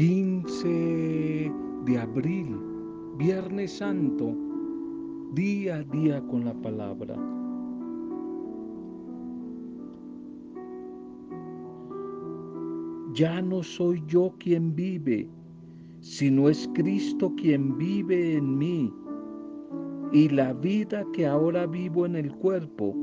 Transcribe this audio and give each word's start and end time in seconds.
15 0.00 1.52
de 1.84 1.98
abril, 1.98 2.56
Viernes 3.18 3.70
Santo, 3.70 4.34
día 5.34 5.76
a 5.76 5.82
día 5.82 6.26
con 6.26 6.46
la 6.46 6.54
palabra. 6.54 7.14
Ya 13.12 13.42
no 13.42 13.62
soy 13.62 14.02
yo 14.06 14.34
quien 14.38 14.74
vive, 14.74 15.28
sino 16.00 16.48
es 16.48 16.66
Cristo 16.72 17.34
quien 17.36 17.76
vive 17.76 18.38
en 18.38 18.56
mí. 18.56 18.90
Y 20.14 20.30
la 20.30 20.54
vida 20.54 21.04
que 21.12 21.26
ahora 21.26 21.66
vivo 21.66 22.06
en 22.06 22.16
el 22.16 22.32
cuerpo, 22.36 22.96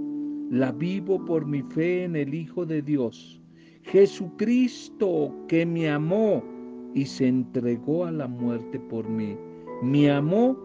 la 0.49 0.71
vivo 0.71 1.23
por 1.23 1.45
mi 1.45 1.61
fe 1.61 2.05
en 2.05 2.15
el 2.15 2.33
Hijo 2.33 2.65
de 2.65 2.81
Dios, 2.81 3.39
Jesucristo 3.83 5.31
que 5.47 5.63
me 5.63 5.91
amó 5.91 6.56
y 6.93 7.05
se 7.05 7.27
entregó 7.27 8.05
a 8.05 8.11
la 8.11 8.27
muerte 8.27 8.79
por 8.79 9.07
mí. 9.07 9.37
Me 9.81 10.11
amó 10.11 10.57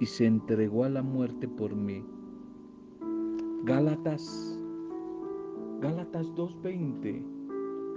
y 0.00 0.06
se 0.06 0.26
entregó 0.26 0.84
a 0.84 0.88
la 0.88 1.02
muerte 1.02 1.46
por 1.48 1.74
mí. 1.74 2.04
Gálatas, 3.64 4.58
Gálatas 5.80 6.32
2.20, 6.34 7.22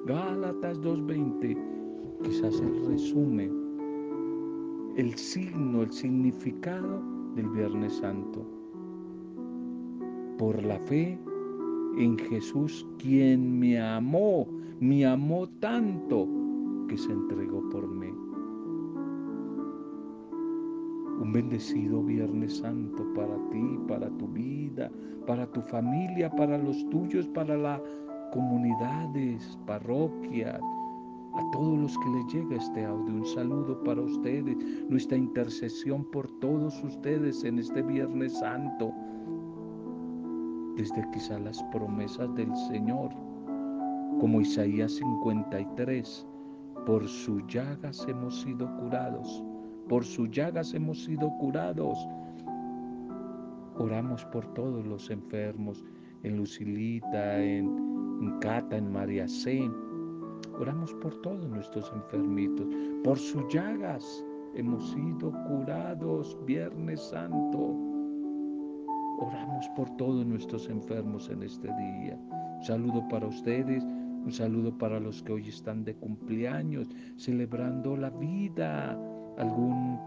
Gálatas 0.06 0.82
2.20, 0.82 1.58
quizás 2.24 2.60
el 2.60 2.86
resumen, 2.86 3.52
el 4.98 5.14
signo, 5.16 5.84
el 5.84 5.92
significado 5.92 7.02
del 7.36 7.50
Viernes 7.50 7.94
Santo. 7.94 8.46
Por 10.38 10.62
la 10.64 10.80
fe 10.80 11.18
en 11.98 12.18
Jesús, 12.18 12.86
quien 12.98 13.60
me 13.60 13.80
amó, 13.80 14.48
me 14.80 15.06
amó 15.06 15.48
tanto 15.60 16.28
se 16.98 17.12
entregó 17.12 17.68
por 17.70 17.88
mí. 17.88 18.10
Un 21.22 21.32
bendecido 21.32 22.04
Viernes 22.04 22.58
Santo 22.58 23.06
para 23.14 23.36
ti, 23.50 23.80
para 23.88 24.10
tu 24.18 24.28
vida, 24.28 24.92
para 25.26 25.46
tu 25.52 25.62
familia, 25.62 26.30
para 26.32 26.58
los 26.58 26.88
tuyos, 26.90 27.28
para 27.30 27.56
las 27.58 27.82
comunidades, 28.32 29.58
parroquias, 29.66 30.60
a 31.36 31.52
todos 31.52 31.80
los 31.80 31.98
que 31.98 32.10
les 32.10 32.34
llega 32.34 32.56
este 32.58 32.86
audio. 32.86 33.14
Un 33.14 33.26
saludo 33.26 33.82
para 33.84 34.02
ustedes, 34.02 34.58
nuestra 34.90 35.18
intercesión 35.18 36.04
por 36.12 36.30
todos 36.40 36.84
ustedes 36.84 37.44
en 37.44 37.60
este 37.60 37.82
Viernes 37.82 38.38
Santo. 38.38 38.92
Desde 40.76 41.08
quizá 41.12 41.40
las 41.40 41.62
promesas 41.66 42.34
del 42.36 42.56
Señor, 42.68 43.12
como 44.20 44.42
Isaías 44.42 44.94
53, 44.94 46.28
por 46.86 47.08
sus 47.08 47.46
llagas 47.48 48.06
hemos 48.08 48.42
sido 48.42 48.70
curados 48.78 49.44
por 49.90 50.06
sus 50.06 50.30
llagas 50.32 50.74
hemos 50.74 51.04
sido 51.04 51.30
curados. 51.38 51.98
Oramos 53.78 54.24
por 54.26 54.46
todos 54.54 54.86
los 54.86 55.10
enfermos, 55.10 55.84
en 56.24 56.38
Lucilita, 56.38 57.44
en, 57.44 58.40
Cata, 58.40 58.78
en 58.78 58.92
María 58.92 59.28
C. 59.28 59.70
Oramos 60.60 60.94
por 60.96 61.16
todos 61.22 61.50
nuestros 61.50 61.92
enfermitos. 61.94 62.66
Por 63.04 63.18
sus 63.18 63.44
llagas 63.54 64.26
hemos 64.56 64.90
sido 64.92 65.32
curados, 65.48 66.38
Viernes 66.46 67.02
Santo. 67.02 67.76
Oramos 69.20 69.68
por 69.76 69.90
todos 69.98 70.26
nuestros 70.26 70.70
enfermos 70.70 71.30
en 71.30 71.44
este 71.44 71.68
día. 71.68 72.18
Un 72.58 72.64
saludo 72.64 73.06
para 73.10 73.28
ustedes, 73.28 73.86
un 74.26 74.32
saludo 74.32 74.78
para 74.78 75.00
los 75.00 75.22
que 75.24 75.34
hoy 75.34 75.50
están 75.50 75.84
de 75.84 75.96
cumpleaños, 75.96 76.88
celebrando 77.18 77.98
la 77.98 78.10
vida 78.10 78.98
algún 79.38 80.00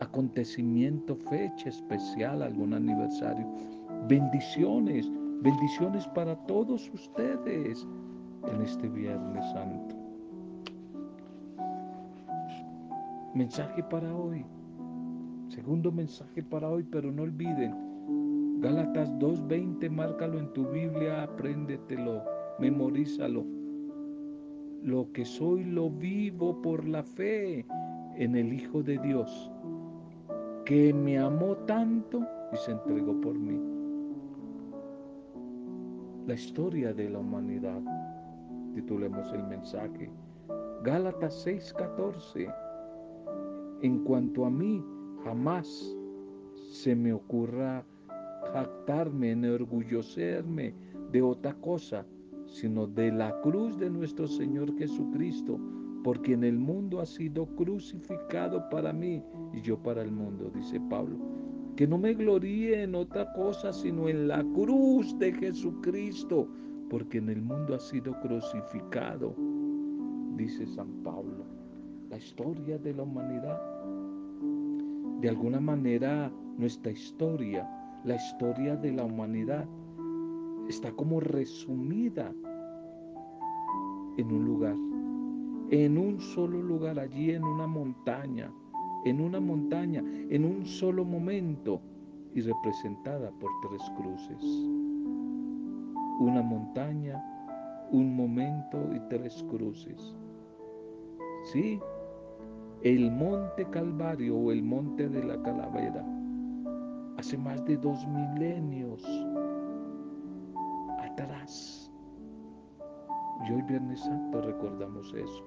acontecimiento, 0.00 1.16
fecha 1.16 1.68
especial, 1.68 2.42
algún 2.42 2.74
aniversario. 2.74 3.46
Bendiciones, 4.08 5.10
bendiciones 5.42 6.06
para 6.08 6.36
todos 6.46 6.90
ustedes 6.92 7.86
en 8.46 8.62
este 8.62 8.88
Viernes 8.88 9.44
Santo. 9.52 9.96
Mensaje 13.34 13.82
para 13.84 14.14
hoy. 14.14 14.44
Segundo 15.48 15.90
mensaje 15.90 16.42
para 16.42 16.68
hoy, 16.68 16.84
pero 16.84 17.10
no 17.10 17.22
olviden, 17.22 17.74
Gálatas 18.60 19.10
2.20, 19.18 19.90
márcalo 19.90 20.38
en 20.38 20.52
tu 20.52 20.66
Biblia, 20.68 21.22
apréndetelo, 21.22 22.22
memorízalo. 22.58 23.44
Lo 24.82 25.10
que 25.12 25.24
soy 25.24 25.64
lo 25.64 25.90
vivo 25.90 26.60
por 26.62 26.86
la 26.86 27.02
fe 27.02 27.66
en 28.16 28.36
el 28.36 28.52
Hijo 28.52 28.82
de 28.82 28.98
Dios, 28.98 29.50
que 30.64 30.92
me 30.92 31.18
amó 31.18 31.56
tanto 31.66 32.26
y 32.52 32.56
se 32.56 32.72
entregó 32.72 33.20
por 33.20 33.38
mí. 33.38 33.60
La 36.26 36.34
historia 36.34 36.92
de 36.92 37.08
la 37.10 37.18
humanidad, 37.20 37.80
titulemos 38.74 39.32
el 39.32 39.44
mensaje. 39.44 40.10
Gálatas 40.84 41.46
6:14. 41.46 42.52
En 43.82 44.04
cuanto 44.04 44.44
a 44.44 44.50
mí, 44.50 44.84
jamás 45.24 45.96
se 46.70 46.94
me 46.94 47.12
ocurra 47.12 47.84
jactarme, 48.52 49.32
enorgullecerme 49.32 50.74
de 51.12 51.22
otra 51.22 51.54
cosa, 51.54 52.04
sino 52.48 52.86
de 52.86 53.12
la 53.12 53.40
cruz 53.40 53.78
de 53.78 53.90
nuestro 53.90 54.26
Señor 54.26 54.76
Jesucristo 54.76 55.60
porque 56.02 56.32
en 56.32 56.44
el 56.44 56.58
mundo 56.58 57.00
ha 57.00 57.06
sido 57.06 57.46
crucificado 57.56 58.68
para 58.70 58.92
mí 58.92 59.22
y 59.52 59.60
yo 59.60 59.78
para 59.78 60.02
el 60.02 60.10
mundo, 60.10 60.50
dice 60.54 60.80
Pablo. 60.88 61.16
Que 61.76 61.86
no 61.86 61.98
me 61.98 62.14
gloríe 62.14 62.82
en 62.82 62.94
otra 62.94 63.32
cosa, 63.34 63.72
sino 63.72 64.08
en 64.08 64.28
la 64.28 64.42
cruz 64.54 65.16
de 65.18 65.32
Jesucristo, 65.32 66.48
porque 66.88 67.18
en 67.18 67.28
el 67.28 67.42
mundo 67.42 67.74
ha 67.74 67.78
sido 67.78 68.18
crucificado, 68.20 69.34
dice 70.36 70.66
San 70.66 70.88
Pablo. 71.04 71.44
La 72.10 72.16
historia 72.16 72.78
de 72.78 72.94
la 72.94 73.02
humanidad, 73.02 73.60
de 75.20 75.28
alguna 75.28 75.60
manera 75.60 76.32
nuestra 76.56 76.90
historia, 76.90 77.68
la 78.04 78.16
historia 78.16 78.76
de 78.76 78.92
la 78.92 79.04
humanidad, 79.04 79.68
está 80.68 80.92
como 80.92 81.20
resumida 81.20 82.32
en 84.16 84.32
un 84.32 84.44
lugar 84.44 84.76
en 85.70 85.98
un 85.98 86.20
solo 86.20 86.62
lugar, 86.62 86.98
allí 86.98 87.32
en 87.32 87.44
una 87.44 87.66
montaña, 87.66 88.50
en 89.04 89.20
una 89.20 89.40
montaña, 89.40 90.02
en 90.30 90.44
un 90.44 90.64
solo 90.64 91.04
momento 91.04 91.80
y 92.34 92.40
representada 92.40 93.30
por 93.32 93.50
tres 93.68 93.82
cruces. 93.96 94.42
Una 96.20 96.42
montaña, 96.42 97.22
un 97.92 98.16
momento 98.16 98.78
y 98.94 99.00
tres 99.08 99.44
cruces. 99.50 100.16
Sí, 101.52 101.78
el 102.82 103.10
monte 103.10 103.66
Calvario 103.70 104.36
o 104.36 104.52
el 104.52 104.62
monte 104.62 105.08
de 105.08 105.22
la 105.22 105.40
Calavera, 105.42 106.04
hace 107.18 107.36
más 107.36 107.62
de 107.66 107.76
dos 107.76 108.06
milenios 108.06 109.02
atrás. 111.18 111.90
Y 113.46 113.52
hoy 113.52 113.62
Viernes 113.62 114.00
Santo 114.00 114.40
recordamos 114.42 115.12
eso 115.14 115.44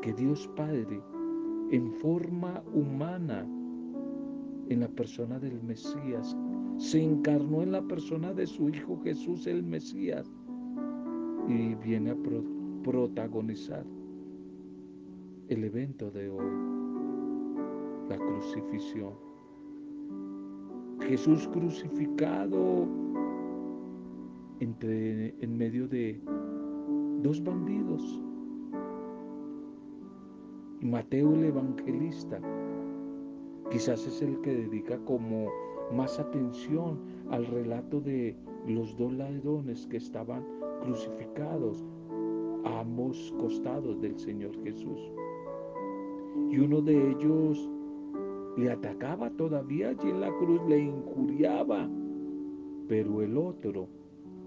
que 0.00 0.12
Dios 0.12 0.48
Padre, 0.56 1.00
en 1.70 1.92
forma 1.92 2.62
humana, 2.74 3.46
en 4.68 4.80
la 4.80 4.88
persona 4.88 5.38
del 5.38 5.62
Mesías, 5.62 6.36
se 6.76 7.02
encarnó 7.02 7.62
en 7.62 7.72
la 7.72 7.82
persona 7.82 8.32
de 8.32 8.46
su 8.46 8.68
Hijo 8.68 9.00
Jesús 9.04 9.46
el 9.46 9.62
Mesías 9.62 10.30
y 11.46 11.74
viene 11.76 12.10
a 12.10 12.16
protagonizar 12.82 13.84
el 15.48 15.64
evento 15.64 16.10
de 16.10 16.28
hoy, 16.28 16.50
la 18.08 18.16
crucifixión. 18.16 19.12
Jesús 21.00 21.48
crucificado 21.48 22.88
entre, 24.62 25.34
en 25.40 25.58
medio 25.58 25.88
de 25.88 26.20
dos 27.20 27.42
bandidos, 27.42 28.22
Mateo 30.80 31.34
el 31.34 31.44
Evangelista 31.44 32.40
quizás 33.70 34.06
es 34.06 34.22
el 34.22 34.40
que 34.40 34.54
dedica 34.54 34.98
como 35.04 35.48
más 35.92 36.18
atención 36.20 37.00
al 37.30 37.46
relato 37.46 38.00
de 38.00 38.36
los 38.68 38.96
dos 38.96 39.12
ladrones 39.12 39.86
que 39.88 39.96
estaban 39.96 40.44
crucificados 40.82 41.84
a 42.64 42.80
ambos 42.80 43.34
costados 43.40 44.00
del 44.00 44.16
Señor 44.18 44.52
Jesús. 44.62 45.12
Y 46.50 46.58
uno 46.58 46.80
de 46.80 47.10
ellos 47.10 47.68
le 48.56 48.70
atacaba 48.70 49.30
todavía 49.30 49.88
allí 49.88 50.10
en 50.10 50.20
la 50.20 50.32
cruz, 50.36 50.60
le 50.68 50.78
injuriaba, 50.78 51.88
pero 52.88 53.22
el 53.22 53.36
otro, 53.36 53.88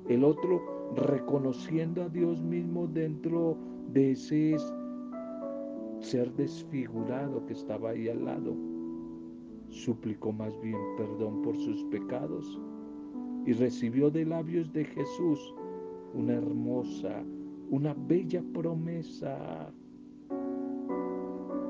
el 0.07 0.23
otro 0.23 0.61
reconociendo 0.95 2.03
a 2.03 2.09
Dios 2.09 2.41
mismo 2.41 2.87
dentro 2.87 3.57
de 3.91 4.11
ese 4.11 4.55
ser 5.99 6.31
desfigurado 6.33 7.45
que 7.45 7.53
estaba 7.53 7.91
ahí 7.91 8.09
al 8.09 8.25
lado, 8.25 8.55
suplicó 9.69 10.31
más 10.31 10.59
bien 10.61 10.77
perdón 10.97 11.41
por 11.41 11.57
sus 11.57 11.83
pecados 11.85 12.59
y 13.45 13.53
recibió 13.53 14.09
de 14.09 14.25
labios 14.25 14.71
de 14.73 14.85
Jesús 14.85 15.53
una 16.13 16.33
hermosa, 16.33 17.23
una 17.69 17.93
bella 17.93 18.43
promesa. 18.53 19.71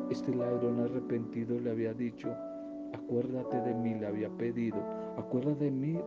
Este 0.09 0.33
ladrón 0.35 0.79
arrepentido 0.81 1.59
le 1.59 1.71
había 1.71 1.93
dicho, 1.93 2.29
acuérdate 2.93 3.59
de 3.61 3.73
mí, 3.73 3.95
le 3.95 4.05
había 4.05 4.29
pedido, 4.29 4.77
acuérdate 5.17 5.65
de 5.65 5.71
mí, 5.71 5.97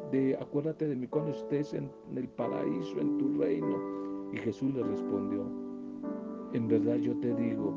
acuérdate 0.41 0.89
de 0.89 0.97
mí 0.97 1.07
cuando 1.07 1.31
estés 1.31 1.75
en, 1.75 1.91
en 2.11 2.19
el 2.19 2.29
paraíso, 2.29 3.01
en 3.01 3.19
tu 3.19 3.39
reino. 3.39 3.77
Y 4.33 4.37
Jesús 4.39 4.75
le 4.75 4.83
respondió, 4.83 5.45
en 6.53 6.69
verdad 6.69 6.97
yo 6.97 7.17
te 7.19 7.35
digo, 7.35 7.75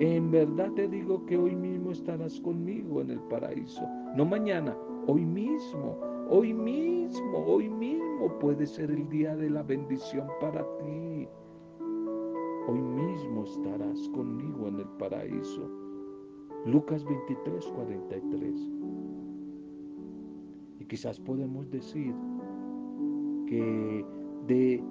en 0.00 0.30
verdad 0.30 0.70
te 0.76 0.86
digo 0.86 1.26
que 1.26 1.36
hoy 1.36 1.56
mismo 1.56 1.90
estarás 1.90 2.40
conmigo 2.40 3.00
en 3.00 3.10
el 3.10 3.20
paraíso. 3.22 3.82
No 4.14 4.24
mañana, 4.24 4.76
hoy 5.08 5.24
mismo, 5.24 5.98
hoy 6.30 6.54
mismo, 6.54 7.44
hoy 7.44 7.68
mismo 7.68 8.38
puede 8.38 8.64
ser 8.66 8.92
el 8.92 9.08
día 9.08 9.34
de 9.34 9.50
la 9.50 9.64
bendición 9.64 10.28
para 10.40 10.62
ti. 10.78 11.28
Hoy 12.68 12.80
mismo 12.80 13.44
estarás 13.44 14.08
conmigo 14.10 14.68
en 14.68 14.78
el 14.78 14.88
paraíso. 14.98 15.68
Lucas 16.66 17.04
23, 17.04 17.66
43. 17.66 18.70
Quizás 20.88 21.20
podemos 21.20 21.70
decir 21.70 22.14
que 23.46 24.04
de 24.46 24.82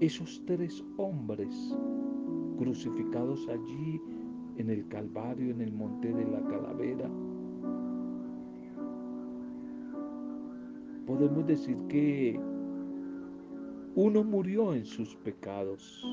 esos 0.00 0.42
tres 0.46 0.84
hombres 0.98 1.74
crucificados 2.58 3.48
allí 3.48 4.00
en 4.58 4.68
el 4.68 4.86
Calvario, 4.88 5.50
en 5.50 5.62
el 5.62 5.72
monte 5.72 6.12
de 6.12 6.26
la 6.26 6.42
calavera. 6.42 7.10
Podemos 11.06 11.46
decir 11.46 11.76
que 11.88 12.38
uno 13.94 14.22
murió 14.22 14.74
en 14.74 14.84
sus 14.84 15.16
pecados, 15.16 16.06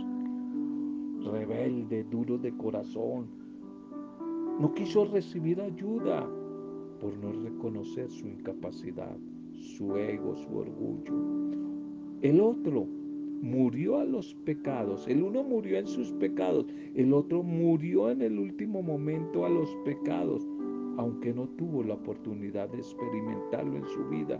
rebelde, 1.32 2.06
duro 2.06 2.38
de 2.38 2.56
corazón, 2.56 3.28
no 4.60 4.74
quiso 4.74 5.04
recibir 5.06 5.62
ayuda 5.62 6.28
por 7.00 7.16
no 7.18 7.32
reconocer 7.32 8.10
su 8.10 8.28
incapacidad, 8.28 9.18
su 9.54 9.96
ego, 9.98 10.36
su 10.36 10.58
orgullo. 10.58 11.14
El 12.22 12.42
otro 12.42 12.88
murió 13.42 14.00
a 14.00 14.06
los 14.06 14.34
pecados. 14.46 15.08
El 15.08 15.24
uno 15.24 15.44
murió 15.44 15.78
en 15.78 15.88
sus 15.88 16.12
pecados, 16.14 16.66
el 16.96 17.14
otro 17.14 17.44
murió 17.44 18.10
en 18.10 18.22
el 18.22 18.40
último 18.40 18.82
momento 18.82 19.46
a 19.46 19.50
los 19.50 19.70
pecados, 19.86 20.48
aunque 20.98 21.34
no 21.34 21.48
tuvo 21.50 21.84
la 21.84 21.94
oportunidad 21.94 22.70
de 22.70 22.80
experimentarlo 22.80 23.78
en 23.78 23.86
su 23.86 24.04
vida. 24.10 24.40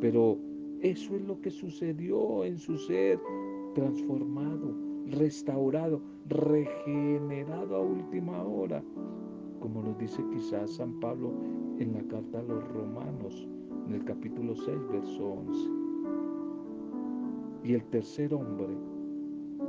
Pero 0.00 0.38
eso 0.82 1.14
es 1.14 1.22
lo 1.22 1.40
que 1.40 1.50
sucedió 1.50 2.44
en 2.44 2.58
su 2.58 2.76
ser, 2.76 3.18
transformado, 3.74 4.74
restaurado, 5.06 6.00
regenerado 6.28 7.76
a 7.76 7.80
última 7.80 8.42
hora, 8.42 8.82
como 9.60 9.82
nos 9.82 9.98
dice 9.98 10.24
quizás 10.32 10.70
San 10.72 10.98
Pablo 11.00 11.32
en 11.78 11.92
la 11.92 12.02
carta 12.08 12.40
a 12.40 12.42
los 12.42 12.66
romanos, 12.72 13.46
en 13.86 13.94
el 13.94 14.04
capítulo 14.04 14.54
6, 14.54 14.78
verso 14.90 15.24
11 15.24 15.80
y 17.64 17.74
el 17.74 17.84
tercer 17.84 18.32
hombre. 18.34 18.76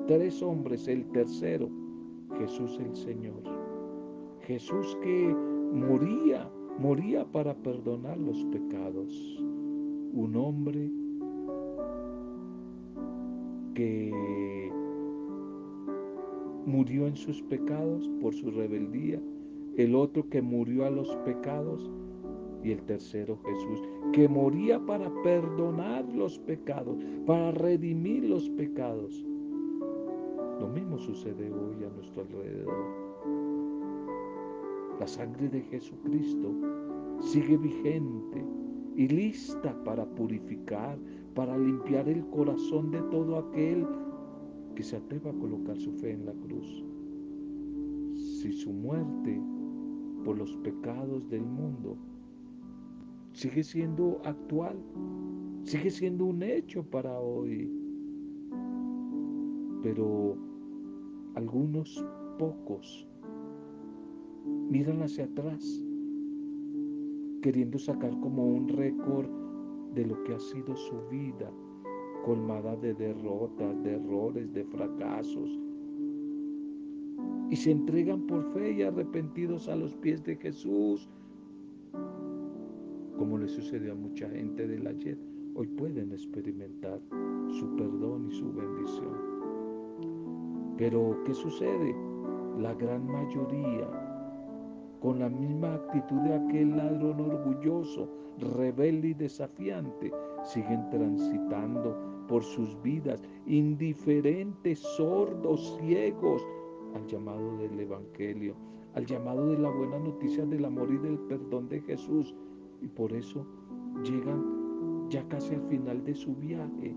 Tres 0.08 0.42
hombres, 0.42 0.88
el 0.88 1.06
tercero, 1.12 1.70
Jesús 2.38 2.80
el 2.80 2.96
Señor. 2.96 3.44
Jesús 4.42 4.98
que 5.04 5.36
moría, 5.74 6.50
moría 6.80 7.26
para 7.32 7.54
perdonar 7.54 8.18
los 8.18 8.44
pecados. 8.46 9.38
Un 10.14 10.36
hombre 10.36 10.92
que 13.76 14.72
murió 16.66 17.08
en 17.08 17.16
sus 17.16 17.42
pecados 17.44 18.10
por 18.22 18.34
su 18.34 18.52
rebeldía, 18.52 19.22
el 19.78 19.96
otro 19.96 20.28
que 20.30 20.42
murió 20.42 20.86
a 20.86 20.90
los 20.90 21.16
pecados 21.26 21.90
y 22.64 22.72
el 22.72 22.82
tercero 22.84 23.40
Jesús, 23.44 23.82
que 24.14 24.28
moría 24.28 24.80
para 24.86 25.12
perdonar 25.24 26.06
los 26.14 26.38
pecados, 26.40 26.98
para 27.26 27.52
redimir 27.52 28.26
los 28.26 28.50
pecados. 28.50 29.26
Lo 30.60 30.68
mismo 30.68 30.98
sucede 31.00 31.52
hoy 31.52 31.84
a 31.84 31.90
nuestro 31.90 32.22
alrededor. 32.22 33.12
La 35.00 35.08
sangre 35.08 35.50
de 35.50 35.62
Jesucristo 35.62 36.54
sigue 37.20 37.58
vigente 37.58 38.46
y 38.96 39.08
lista 39.08 39.76
para 39.84 40.06
purificar, 40.06 41.00
para 41.34 41.58
limpiar 41.58 42.08
el 42.08 42.24
corazón 42.28 42.92
de 42.92 43.02
todo 43.04 43.38
aquel 43.38 43.88
que 44.76 44.84
se 44.84 44.98
atreva 44.98 45.32
a 45.32 45.40
colocar 45.40 45.78
su 45.78 45.92
fe 45.94 46.12
en 46.12 46.26
la 46.26 46.34
cruz. 46.34 46.86
Si 48.16 48.52
su 48.54 48.72
muerte 48.72 49.42
por 50.24 50.38
los 50.38 50.56
pecados 50.58 51.28
del 51.30 51.44
mundo 51.44 51.98
sigue 53.34 53.64
siendo 53.64 54.22
actual, 54.26 54.78
sigue 55.64 55.90
siendo 55.90 56.26
un 56.26 56.44
hecho 56.44 56.84
para 56.84 57.18
hoy. 57.20 57.72
Pero 59.84 60.38
algunos 61.36 62.06
pocos 62.38 63.08
miran 64.70 65.02
hacia 65.02 65.26
atrás, 65.26 65.84
queriendo 67.42 67.80
sacar 67.80 68.12
como 68.20 68.46
un 68.46 68.68
récord 68.68 69.30
de 69.96 70.06
lo 70.06 70.24
que 70.24 70.34
ha 70.36 70.40
sido 70.40 70.76
su 70.76 70.96
vida, 71.10 71.52
colmada 72.24 72.76
de 72.76 72.94
derrotas, 72.94 73.84
de 73.84 73.96
errores, 73.96 74.54
de 74.54 74.64
fracasos. 74.66 75.60
Y 77.52 77.58
se 77.58 77.72
entregan 77.72 78.26
por 78.28 78.46
fe 78.54 78.72
y 78.72 78.82
arrepentidos 78.82 79.68
a 79.68 79.76
los 79.76 79.94
pies 79.96 80.24
de 80.24 80.38
Jesús, 80.38 81.10
como 83.18 83.38
le 83.38 83.50
sucedió 83.50 83.92
a 83.92 83.96
mucha 83.96 84.30
gente 84.30 84.66
del 84.66 84.88
ayer, 84.88 85.18
hoy 85.56 85.68
pueden 85.68 86.14
experimentar 86.14 87.02
su 87.50 87.76
perdón 87.76 88.30
y 88.30 88.32
su 88.32 88.54
bendición. 88.54 89.32
Pero, 90.78 91.22
¿qué 91.26 91.34
sucede? 91.34 91.94
La 92.58 92.74
gran 92.74 93.06
mayoría, 93.06 93.86
con 95.02 95.20
la 95.20 95.28
misma 95.28 95.74
actitud 95.74 96.22
de 96.22 96.36
aquel 96.36 96.78
ladrón 96.78 97.20
orgulloso, 97.20 98.08
rebelde 98.56 99.10
y 99.10 99.14
desafiante, 99.14 100.10
siguen 100.46 100.90
transitando 100.90 101.98
por 102.30 102.46
sus 102.46 102.82
vidas, 102.82 103.22
indiferentes, 103.46 104.80
sordos, 104.80 105.78
ciegos, 105.82 106.42
al 106.96 107.06
llamado 107.08 107.58
del 107.58 107.80
Evangelio, 107.80 108.56
al 108.94 109.06
llamado 109.06 109.48
de 109.48 109.58
la 109.58 109.70
buena 109.70 110.00
noticia 110.00 110.46
del 110.46 110.66
amor 110.66 110.92
y 110.92 110.98
del 110.98 111.20
perdón 111.20 111.70
de 111.70 111.82
Jesús, 111.82 112.36
y 112.82 112.88
por 112.88 113.14
eso 113.14 113.46
llegan 114.04 115.10
ya 115.10 115.28
casi 115.28 115.56
al 115.56 115.64
final 115.68 116.04
de 116.04 116.14
su 116.14 116.36
viaje 116.36 116.96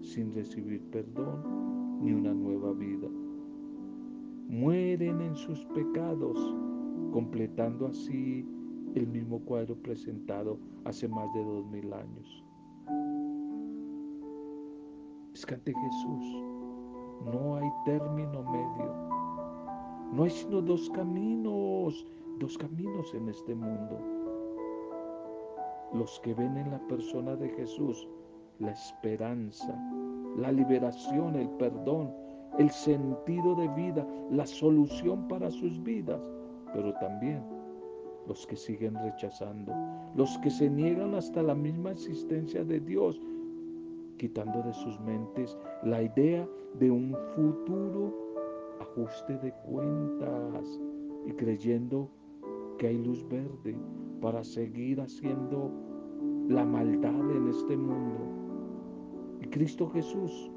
sin 0.00 0.32
recibir 0.34 0.82
perdón 0.90 2.00
ni 2.02 2.12
una 2.12 2.32
nueva 2.32 2.72
vida. 2.72 3.08
Mueren 4.48 5.20
en 5.20 5.34
sus 5.34 5.64
pecados, 5.66 6.38
completando 7.12 7.86
así 7.86 8.46
el 8.94 9.06
mismo 9.06 9.40
cuadro 9.40 9.76
presentado 9.76 10.58
hace 10.84 11.08
más 11.08 11.32
de 11.34 11.44
dos 11.44 11.66
mil 11.66 11.92
años. 11.92 12.44
Es 15.34 15.44
Jesús 15.44 16.46
no 17.24 17.56
hay 17.56 17.68
término 17.84 18.42
medio. 18.42 19.05
No 20.12 20.24
hay 20.24 20.30
sino 20.30 20.62
dos 20.62 20.88
caminos, 20.90 22.06
dos 22.38 22.56
caminos 22.58 23.12
en 23.14 23.28
este 23.28 23.54
mundo. 23.54 23.98
Los 25.92 26.20
que 26.20 26.34
ven 26.34 26.56
en 26.56 26.70
la 26.70 26.78
persona 26.88 27.36
de 27.36 27.48
Jesús 27.50 28.08
la 28.58 28.70
esperanza, 28.70 29.78
la 30.36 30.50
liberación, 30.50 31.36
el 31.36 31.48
perdón, 31.50 32.12
el 32.58 32.70
sentido 32.70 33.54
de 33.54 33.68
vida, 33.68 34.06
la 34.30 34.46
solución 34.46 35.28
para 35.28 35.50
sus 35.50 35.82
vidas, 35.82 36.30
pero 36.72 36.94
también 36.94 37.42
los 38.26 38.46
que 38.46 38.56
siguen 38.56 38.94
rechazando, 38.94 39.72
los 40.16 40.38
que 40.38 40.50
se 40.50 40.70
niegan 40.70 41.14
hasta 41.14 41.42
la 41.42 41.54
misma 41.54 41.92
existencia 41.92 42.64
de 42.64 42.80
Dios, 42.80 43.20
quitando 44.16 44.62
de 44.62 44.72
sus 44.72 44.98
mentes 45.00 45.56
la 45.82 46.02
idea 46.02 46.48
de 46.78 46.90
un 46.90 47.14
futuro 47.34 48.25
ajuste 48.80 49.38
de 49.38 49.52
cuentas 49.64 50.80
y 51.26 51.32
creyendo 51.32 52.10
que 52.78 52.88
hay 52.88 52.98
luz 52.98 53.26
verde 53.28 53.76
para 54.20 54.44
seguir 54.44 55.00
haciendo 55.00 55.70
la 56.48 56.64
maldad 56.64 57.30
en 57.30 57.48
este 57.48 57.76
mundo. 57.76 58.20
Y 59.40 59.46
Cristo 59.46 59.88
Jesús 59.90 60.50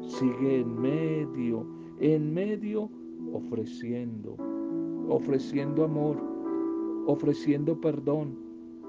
sigue 0.00 0.60
en 0.60 0.80
medio, 0.80 1.66
en 2.00 2.32
medio 2.32 2.90
ofreciendo, 3.32 4.36
ofreciendo 5.08 5.84
amor, 5.84 6.16
ofreciendo 7.06 7.80
perdón, 7.80 8.38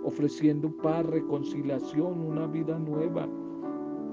ofreciendo 0.03 0.69
paz, 0.77 1.05
reconciliación, 1.05 2.21
una 2.21 2.47
vida 2.47 2.77
nueva, 2.77 3.27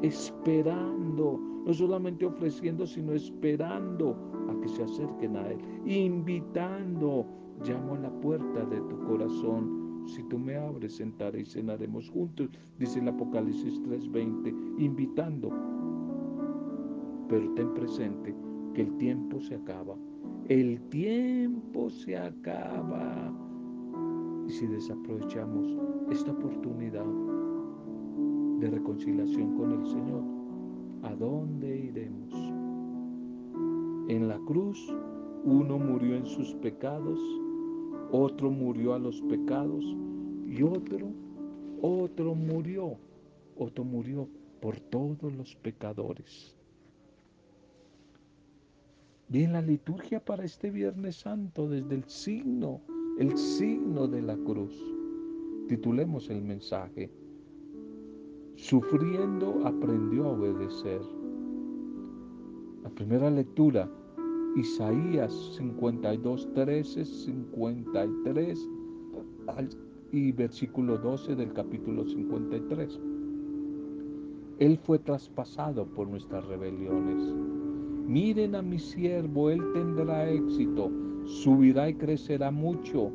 esperando, 0.03 1.39
no 1.65 1.73
solamente 1.73 2.27
ofreciendo, 2.27 2.87
sino 2.87 3.13
esperando 3.13 4.17
a 4.49 4.61
que 4.61 4.69
se 4.69 4.83
acerquen 4.83 5.37
a 5.37 5.49
Él, 5.49 5.59
invitando, 5.87 7.27
llamo 7.65 7.95
a 7.95 7.99
la 7.99 8.11
puerta 8.21 8.65
de 8.65 8.81
tu 8.83 8.99
corazón. 9.05 10.05
Si 10.07 10.23
tú 10.25 10.39
me 10.39 10.57
abres, 10.57 10.97
sentaré 10.97 11.43
y 11.43 11.45
cenaremos 11.45 12.11
juntos, 12.11 12.49
dice 12.79 12.99
el 12.99 13.09
Apocalipsis 13.09 13.81
3:20, 13.83 14.53
invitando. 14.79 15.51
Pero 17.29 17.53
ten 17.55 17.73
presente 17.75 18.35
que 18.75 18.83
el 18.83 18.97
tiempo 18.99 19.41
se 19.41 19.55
acaba. 19.55 19.97
El 20.49 20.81
tiempo 20.89 21.89
se 21.89 22.17
acaba. 22.17 23.33
Y 24.47 24.51
si 24.51 24.67
desaprovechamos 24.67 25.79
esta 26.11 26.33
oportunidad 26.33 27.07
de 28.59 28.71
reconciliación 28.71 29.57
con 29.57 29.73
el 29.73 29.87
Señor, 29.87 30.42
¿a 31.03 31.15
dónde 31.15 31.77
iremos? 31.77 32.35
En 34.09 34.29
la 34.29 34.39
cruz 34.47 34.79
uno 35.45 35.79
murió 35.79 36.17
en 36.17 36.27
sus 36.27 36.55
pecados, 36.55 37.19
otro 38.11 38.51
murió 38.51 38.95
a 38.95 38.99
los 38.99 39.21
pecados 39.23 39.85
y 40.47 40.63
otro, 40.63 41.09
otro 41.81 42.35
murió, 42.35 42.97
otro 43.57 43.85
murió 43.85 44.29
por 44.61 44.79
todos 44.79 45.33
los 45.35 45.57
pecadores. 45.57 46.55
Bien, 49.29 49.55
la 49.55 49.63
liturgia 49.63 50.23
para 50.23 50.45
este 50.45 50.71
Viernes 50.71 51.17
Santo 51.17 51.69
desde 51.69 51.95
el 51.95 52.05
signo, 52.05 52.83
el 53.19 53.37
signo 53.39 54.07
de 54.07 54.21
la 54.21 54.37
cruz. 54.37 54.75
Titulemos 55.69 56.29
el 56.29 56.43
mensaje. 56.43 57.11
Sufriendo 58.63 59.61
aprendió 59.65 60.25
a 60.25 60.31
obedecer. 60.35 61.01
La 62.85 62.91
primera 62.91 63.29
lectura, 63.29 63.91
Isaías 64.55 65.33
52, 65.57 66.49
13, 66.55 67.05
53 67.05 68.69
y 70.13 70.31
versículo 70.31 70.97
12 70.97 71.35
del 71.35 71.53
capítulo 71.53 72.07
53. 72.07 73.01
Él 74.61 74.79
fue 74.79 75.01
traspasado 75.01 75.85
por 75.85 76.07
nuestras 76.07 76.47
rebeliones 76.47 77.35
Miren 78.07 78.55
a 78.55 78.63
mi 78.63 78.79
siervo, 78.79 79.51
él 79.51 79.61
tendrá 79.73 80.31
éxito, 80.31 80.89
subirá 81.25 81.89
y 81.89 81.95
crecerá 81.95 82.53
mucho, 82.53 83.11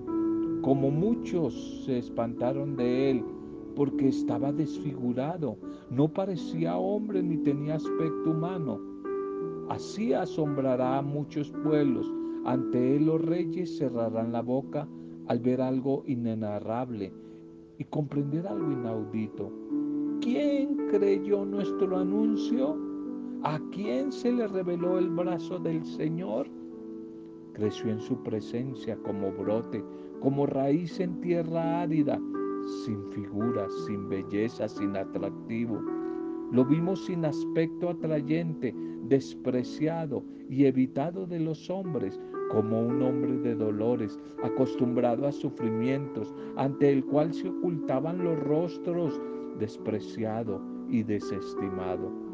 como 0.61 0.91
muchos 0.91 1.83
se 1.85 1.99
espantaron 1.99 2.75
de 2.75 3.11
él, 3.11 3.23
porque 3.77 4.07
estaba 4.07 4.51
desfigurado, 4.51 5.55
no 5.91 6.07
parecía 6.11 6.77
hombre 6.77 7.21
ni 7.21 7.37
tenía 7.37 7.75
aspecto 7.75 8.31
humano. 8.31 8.81
Así 9.69 10.13
asombrará 10.13 10.97
a 10.97 11.03
muchos 11.03 11.51
pueblos, 11.63 12.11
ante 12.43 12.95
él 12.95 13.05
los 13.05 13.21
reyes 13.21 13.77
cerrarán 13.77 14.31
la 14.31 14.41
boca 14.41 14.87
al 15.27 15.39
ver 15.39 15.61
algo 15.61 16.03
inenarrable 16.07 17.13
y 17.77 17.83
comprender 17.83 18.47
algo 18.47 18.71
inaudito. 18.71 19.51
¿Quién 20.21 20.87
creyó 20.89 21.45
nuestro 21.45 21.97
anuncio? 21.97 22.75
¿A 23.43 23.59
quién 23.71 24.11
se 24.11 24.31
le 24.31 24.47
reveló 24.47 24.97
el 24.97 25.11
brazo 25.11 25.59
del 25.59 25.85
Señor? 25.85 26.47
Creció 27.53 27.91
en 27.91 27.99
su 27.99 28.23
presencia 28.23 28.97
como 29.05 29.31
brote, 29.31 29.83
como 30.19 30.47
raíz 30.47 30.99
en 30.99 31.21
tierra 31.21 31.81
árida, 31.81 32.19
sin 32.85 33.03
figura, 33.11 33.67
sin 33.85 34.07
belleza, 34.09 34.67
sin 34.67 34.95
atractivo. 34.95 35.81
Lo 36.51 36.63
vimos 36.65 37.05
sin 37.05 37.25
aspecto 37.25 37.89
atrayente, 37.89 38.73
despreciado 39.07 40.23
y 40.49 40.65
evitado 40.65 41.25
de 41.25 41.39
los 41.39 41.69
hombres, 41.69 42.19
como 42.51 42.81
un 42.81 43.01
hombre 43.01 43.37
de 43.39 43.55
dolores, 43.55 44.19
acostumbrado 44.43 45.27
a 45.27 45.31
sufrimientos, 45.31 46.33
ante 46.55 46.91
el 46.91 47.03
cual 47.05 47.33
se 47.33 47.49
ocultaban 47.49 48.23
los 48.23 48.39
rostros, 48.39 49.19
despreciado 49.59 50.61
y 50.89 51.03
desestimado 51.03 52.27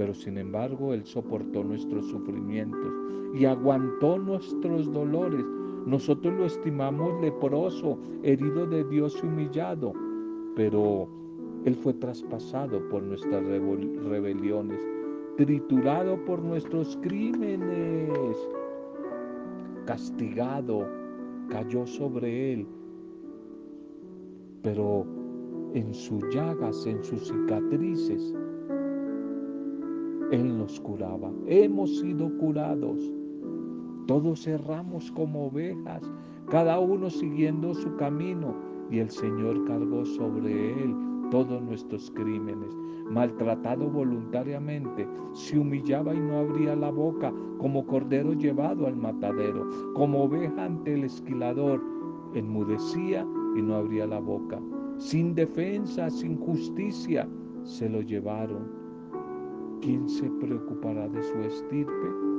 pero 0.00 0.14
sin 0.14 0.38
embargo 0.38 0.94
Él 0.94 1.04
soportó 1.04 1.62
nuestros 1.62 2.06
sufrimientos 2.06 2.90
y 3.34 3.44
aguantó 3.44 4.18
nuestros 4.18 4.90
dolores. 4.92 5.44
Nosotros 5.86 6.34
lo 6.34 6.46
estimamos 6.46 7.20
leproso, 7.20 7.98
herido 8.22 8.66
de 8.66 8.84
Dios 8.84 9.18
y 9.22 9.26
humillado, 9.26 9.92
pero 10.54 11.08
Él 11.64 11.74
fue 11.74 11.94
traspasado 11.94 12.86
por 12.88 13.02
nuestras 13.02 13.44
rebeliones, 13.44 14.80
triturado 15.36 16.22
por 16.24 16.40
nuestros 16.42 16.98
crímenes, 17.02 18.36
castigado, 19.86 20.86
cayó 21.48 21.86
sobre 21.86 22.52
Él, 22.52 22.66
pero 24.62 25.06
en 25.74 25.94
sus 25.94 26.22
llagas, 26.34 26.86
en 26.86 27.02
sus 27.02 27.28
cicatrices, 27.28 28.34
él 30.30 30.58
nos 30.58 30.78
curaba. 30.80 31.32
Hemos 31.46 31.98
sido 31.98 32.30
curados. 32.38 32.98
Todos 34.06 34.46
erramos 34.46 35.10
como 35.12 35.46
ovejas, 35.46 36.02
cada 36.48 36.78
uno 36.78 37.10
siguiendo 37.10 37.74
su 37.74 37.96
camino, 37.96 38.54
y 38.90 38.98
el 38.98 39.10
Señor 39.10 39.64
cargó 39.66 40.04
sobre 40.04 40.82
él 40.82 40.94
todos 41.30 41.62
nuestros 41.62 42.10
crímenes. 42.10 42.76
Maltratado 43.08 43.88
voluntariamente, 43.88 45.06
se 45.32 45.58
humillaba 45.58 46.14
y 46.14 46.20
no 46.20 46.38
abría 46.38 46.74
la 46.74 46.90
boca, 46.90 47.32
como 47.58 47.86
cordero 47.86 48.32
llevado 48.32 48.86
al 48.86 48.96
matadero, 48.96 49.68
como 49.94 50.24
oveja 50.24 50.64
ante 50.64 50.94
el 50.94 51.04
esquilador, 51.04 51.80
enmudecía 52.34 53.26
y 53.56 53.62
no 53.62 53.76
abría 53.76 54.06
la 54.06 54.20
boca. 54.20 54.60
Sin 54.98 55.34
defensa, 55.34 56.10
sin 56.10 56.36
justicia, 56.38 57.28
se 57.62 57.88
lo 57.88 58.00
llevaron 58.02 58.80
¿quién 59.80 60.08
se 60.08 60.28
preocupará 60.30 61.08
de 61.08 61.22
su 61.22 61.38
estirpe? 61.38 62.29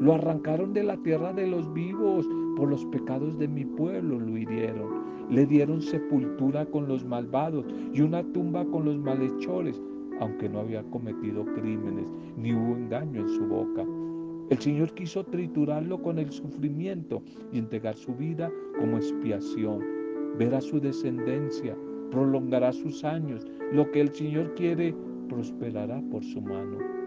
Lo 0.00 0.14
arrancaron 0.14 0.72
de 0.72 0.82
la 0.82 0.96
tierra 0.96 1.34
de 1.34 1.46
los 1.46 1.70
vivos, 1.74 2.26
por 2.56 2.70
los 2.70 2.86
pecados 2.86 3.38
de 3.38 3.46
mi 3.46 3.66
pueblo 3.66 4.18
lo 4.18 4.38
hirieron. 4.38 4.88
Le 5.28 5.44
dieron 5.44 5.82
sepultura 5.82 6.64
con 6.64 6.88
los 6.88 7.04
malvados 7.04 7.66
y 7.92 8.00
una 8.00 8.22
tumba 8.32 8.64
con 8.64 8.86
los 8.86 8.98
malhechores, 8.98 9.78
aunque 10.18 10.48
no 10.48 10.60
había 10.60 10.82
cometido 10.84 11.44
crímenes, 11.44 12.10
ni 12.38 12.54
hubo 12.54 12.76
engaño 12.76 13.20
en 13.20 13.28
su 13.28 13.46
boca. 13.46 13.84
El 14.48 14.58
Señor 14.58 14.92
quiso 14.94 15.22
triturarlo 15.22 16.00
con 16.02 16.18
el 16.18 16.32
sufrimiento 16.32 17.22
y 17.52 17.58
entregar 17.58 17.94
su 17.94 18.14
vida 18.14 18.50
como 18.78 18.96
expiación. 18.96 19.84
Verá 20.38 20.62
su 20.62 20.80
descendencia, 20.80 21.76
prolongará 22.10 22.72
sus 22.72 23.04
años. 23.04 23.46
Lo 23.70 23.90
que 23.90 24.00
el 24.00 24.08
Señor 24.14 24.54
quiere 24.54 24.94
prosperará 25.28 26.02
por 26.10 26.24
su 26.24 26.40
mano. 26.40 26.99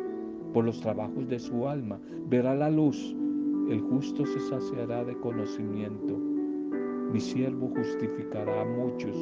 Por 0.53 0.65
los 0.65 0.79
trabajos 0.81 1.27
de 1.27 1.39
su 1.39 1.67
alma 1.67 1.99
verá 2.29 2.53
la 2.53 2.69
luz. 2.69 3.15
El 3.69 3.81
justo 3.81 4.23
se 4.25 4.39
saciará 4.39 5.03
de 5.03 5.15
conocimiento. 5.15 6.15
Mi 7.11 7.19
siervo 7.19 7.71
justificará 7.75 8.61
a 8.61 8.65
muchos, 8.65 9.15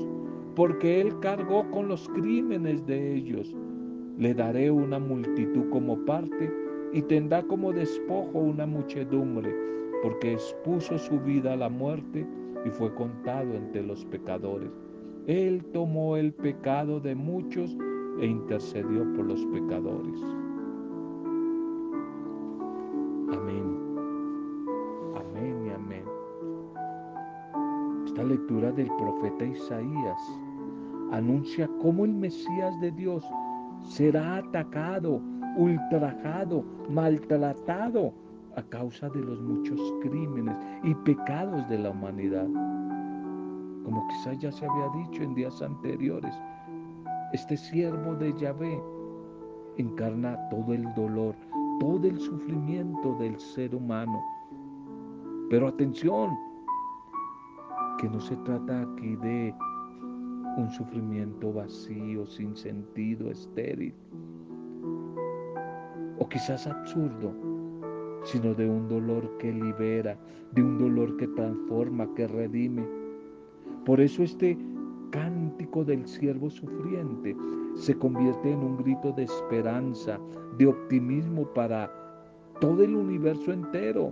porque 0.55 0.99
él 0.99 1.17
cargó 1.19 1.69
con 1.71 1.87
los 1.87 2.09
crímenes 2.09 2.85
de 2.85 3.15
ellos. 3.15 3.55
Le 4.17 4.33
daré 4.33 4.69
una 4.71 4.99
multitud 4.99 5.69
como 5.69 5.97
parte 6.05 6.51
y 6.91 7.01
tendrá 7.01 7.41
como 7.43 7.71
despojo 7.71 8.39
una 8.39 8.65
muchedumbre, 8.65 9.55
porque 10.03 10.33
expuso 10.33 10.97
su 10.97 11.17
vida 11.21 11.53
a 11.53 11.57
la 11.57 11.69
muerte 11.69 12.27
y 12.65 12.69
fue 12.71 12.93
contado 12.93 13.53
entre 13.53 13.83
los 13.83 14.03
pecadores. 14.05 14.69
Él 15.27 15.63
tomó 15.71 16.17
el 16.17 16.33
pecado 16.33 16.99
de 16.99 17.15
muchos 17.15 17.77
e 18.19 18.25
intercedió 18.25 19.05
por 19.13 19.25
los 19.25 19.45
pecadores. 19.45 20.40
Lectura 28.31 28.71
del 28.71 28.87
profeta 28.97 29.45
Isaías 29.45 30.17
anuncia 31.11 31.69
cómo 31.81 32.05
el 32.05 32.13
Mesías 32.13 32.79
de 32.79 32.91
Dios 32.91 33.25
será 33.83 34.37
atacado, 34.37 35.19
ultrajado, 35.57 36.63
maltratado 36.89 38.13
a 38.55 38.63
causa 38.63 39.09
de 39.09 39.19
los 39.19 39.41
muchos 39.41 39.79
crímenes 40.01 40.55
y 40.83 40.95
pecados 40.95 41.67
de 41.67 41.79
la 41.79 41.89
humanidad. 41.89 42.47
Como 43.83 44.07
quizás 44.07 44.39
ya 44.39 44.51
se 44.51 44.65
había 44.65 44.87
dicho 45.03 45.23
en 45.23 45.35
días 45.35 45.61
anteriores, 45.61 46.33
este 47.33 47.57
siervo 47.57 48.15
de 48.15 48.33
Yahvé 48.39 48.81
encarna 49.77 50.37
todo 50.49 50.73
el 50.73 50.85
dolor, 50.93 51.35
todo 51.81 52.07
el 52.07 52.17
sufrimiento 52.17 53.13
del 53.15 53.37
ser 53.37 53.75
humano. 53.75 54.21
Pero 55.49 55.67
atención, 55.67 56.29
que 58.01 58.09
no 58.09 58.19
se 58.19 58.35
trata 58.37 58.81
aquí 58.81 59.15
de 59.17 59.53
un 60.57 60.67
sufrimiento 60.71 61.53
vacío, 61.53 62.25
sin 62.25 62.55
sentido, 62.55 63.29
estéril, 63.29 63.93
o 66.17 66.27
quizás 66.27 66.65
absurdo, 66.65 67.31
sino 68.23 68.55
de 68.55 68.67
un 68.67 68.89
dolor 68.89 69.37
que 69.37 69.51
libera, 69.51 70.17
de 70.51 70.63
un 70.63 70.79
dolor 70.79 71.15
que 71.17 71.27
transforma, 71.27 72.11
que 72.15 72.27
redime. 72.27 72.83
Por 73.85 74.01
eso 74.01 74.23
este 74.23 74.57
cántico 75.11 75.83
del 75.83 76.07
siervo 76.07 76.49
sufriente 76.49 77.35
se 77.75 77.93
convierte 77.93 78.51
en 78.51 78.59
un 78.61 78.77
grito 78.77 79.11
de 79.11 79.23
esperanza, 79.23 80.19
de 80.57 80.65
optimismo 80.65 81.45
para 81.53 81.91
todo 82.59 82.83
el 82.83 82.95
universo 82.95 83.53
entero, 83.53 84.11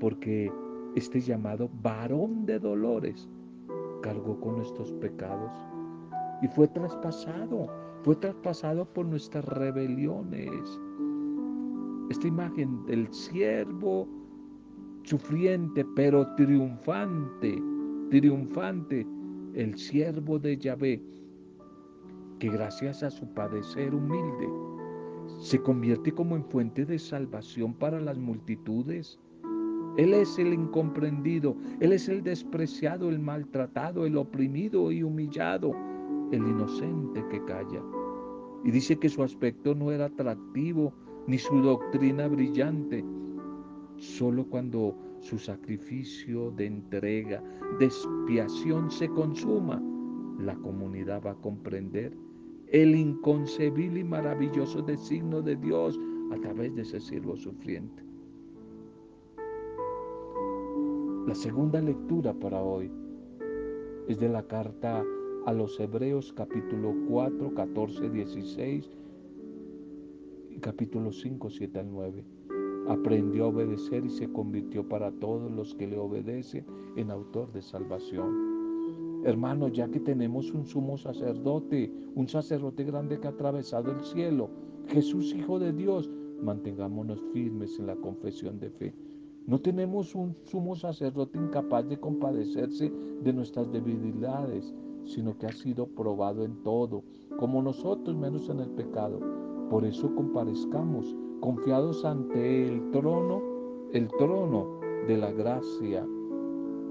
porque 0.00 0.52
este 0.94 1.20
llamado 1.20 1.68
varón 1.82 2.46
de 2.46 2.58
dolores 2.58 3.28
cargó 4.02 4.38
con 4.40 4.56
nuestros 4.56 4.92
pecados 4.92 5.52
y 6.42 6.48
fue 6.48 6.68
traspasado, 6.68 7.68
fue 8.02 8.16
traspasado 8.16 8.84
por 8.84 9.06
nuestras 9.06 9.44
rebeliones. 9.44 10.80
Esta 12.10 12.28
imagen 12.28 12.84
del 12.86 13.12
siervo 13.12 14.06
sufriente 15.04 15.84
pero 15.96 16.26
triunfante, 16.36 17.62
triunfante, 18.10 19.06
el 19.54 19.76
siervo 19.78 20.38
de 20.38 20.56
Yahvé, 20.58 21.02
que 22.38 22.48
gracias 22.50 23.02
a 23.02 23.10
su 23.10 23.26
padecer 23.32 23.94
humilde 23.94 24.48
se 25.38 25.60
convierte 25.60 26.12
como 26.12 26.36
en 26.36 26.44
fuente 26.44 26.84
de 26.84 26.98
salvación 26.98 27.74
para 27.74 28.00
las 28.00 28.18
multitudes 28.18 29.18
él 29.96 30.12
es 30.12 30.38
el 30.40 30.52
incomprendido, 30.52 31.56
Él 31.78 31.92
es 31.92 32.08
el 32.08 32.22
despreciado, 32.22 33.08
el 33.08 33.20
maltratado, 33.20 34.06
el 34.06 34.16
oprimido 34.16 34.90
y 34.90 35.04
humillado, 35.04 35.72
el 36.32 36.40
inocente 36.42 37.24
que 37.30 37.44
calla. 37.44 37.80
Y 38.64 38.72
dice 38.72 38.98
que 38.98 39.08
su 39.08 39.22
aspecto 39.22 39.74
no 39.74 39.92
era 39.92 40.06
atractivo, 40.06 40.92
ni 41.28 41.38
su 41.38 41.60
doctrina 41.60 42.26
brillante. 42.26 43.04
Solo 43.96 44.44
cuando 44.46 44.96
su 45.20 45.38
sacrificio 45.38 46.50
de 46.50 46.66
entrega, 46.66 47.40
de 47.78 47.84
expiación 47.84 48.90
se 48.90 49.08
consuma, 49.08 49.80
la 50.40 50.56
comunidad 50.56 51.22
va 51.24 51.30
a 51.30 51.40
comprender 51.40 52.16
el 52.72 52.96
inconcebible 52.96 54.00
y 54.00 54.04
maravilloso 54.04 54.82
designio 54.82 55.40
de 55.40 55.54
Dios 55.54 56.00
a 56.32 56.40
través 56.40 56.74
de 56.74 56.82
ese 56.82 56.98
siervo 56.98 57.36
sufriente. 57.36 58.13
La 61.26 61.34
segunda 61.34 61.80
lectura 61.80 62.34
para 62.34 62.62
hoy 62.62 62.90
es 64.08 64.20
de 64.20 64.28
la 64.28 64.42
carta 64.42 65.02
a 65.46 65.52
los 65.54 65.80
Hebreos 65.80 66.34
capítulo 66.34 66.94
4, 67.08 67.54
14, 67.54 68.10
16 68.10 68.90
y 70.50 70.58
capítulo 70.58 71.12
5, 71.12 71.48
7 71.48 71.78
al 71.78 71.90
9. 71.90 72.24
Aprendió 72.88 73.44
a 73.44 73.48
obedecer 73.48 74.04
y 74.04 74.10
se 74.10 74.30
convirtió 74.30 74.86
para 74.86 75.12
todos 75.12 75.50
los 75.50 75.74
que 75.74 75.86
le 75.86 75.96
obedecen 75.96 76.66
en 76.96 77.10
autor 77.10 77.50
de 77.52 77.62
salvación. 77.62 79.22
Hermanos, 79.24 79.72
ya 79.72 79.88
que 79.88 80.00
tenemos 80.00 80.52
un 80.52 80.66
sumo 80.66 80.98
sacerdote, 80.98 81.90
un 82.14 82.28
sacerdote 82.28 82.84
grande 82.84 83.18
que 83.18 83.28
ha 83.28 83.30
atravesado 83.30 83.92
el 83.92 84.04
cielo, 84.04 84.50
Jesús 84.88 85.34
Hijo 85.34 85.58
de 85.58 85.72
Dios, 85.72 86.10
mantengámonos 86.42 87.24
firmes 87.32 87.78
en 87.78 87.86
la 87.86 87.96
confesión 87.96 88.60
de 88.60 88.68
fe. 88.68 88.94
No 89.46 89.60
tenemos 89.60 90.14
un 90.14 90.34
sumo 90.46 90.74
sacerdote 90.74 91.38
incapaz 91.38 91.86
de 91.86 92.00
compadecerse 92.00 92.90
de 93.22 93.32
nuestras 93.34 93.70
debilidades, 93.70 94.72
sino 95.04 95.36
que 95.36 95.46
ha 95.46 95.52
sido 95.52 95.86
probado 95.86 96.46
en 96.46 96.62
todo, 96.62 97.02
como 97.38 97.60
nosotros 97.60 98.16
menos 98.16 98.48
en 98.48 98.60
el 98.60 98.70
pecado. 98.70 99.20
Por 99.68 99.84
eso 99.84 100.14
comparezcamos 100.14 101.14
confiados 101.40 102.06
ante 102.06 102.68
el 102.68 102.90
trono, 102.90 103.42
el 103.92 104.08
trono 104.16 104.80
de 105.06 105.18
la 105.18 105.30
gracia, 105.30 106.06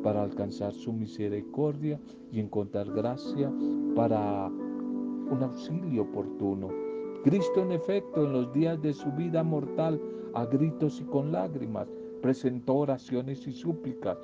para 0.03 0.21
alcanzar 0.21 0.73
su 0.73 0.93
misericordia 0.93 1.99
y 2.31 2.39
encontrar 2.39 2.91
gracia 2.93 3.51
para 3.95 4.47
un 4.47 5.39
auxilio 5.41 6.03
oportuno. 6.03 6.67
Cristo 7.23 7.61
en 7.61 7.71
efecto 7.71 8.25
en 8.25 8.33
los 8.33 8.53
días 8.53 8.79
de 8.79 8.93
su 8.93 9.11
vida 9.13 9.43
mortal, 9.43 9.99
a 10.35 10.45
gritos 10.45 10.99
y 10.99 11.05
con 11.05 11.31
lágrimas, 11.31 11.87
presentó 12.23 12.75
oraciones 12.75 13.45
y 13.47 13.51
súplicas 13.51 14.17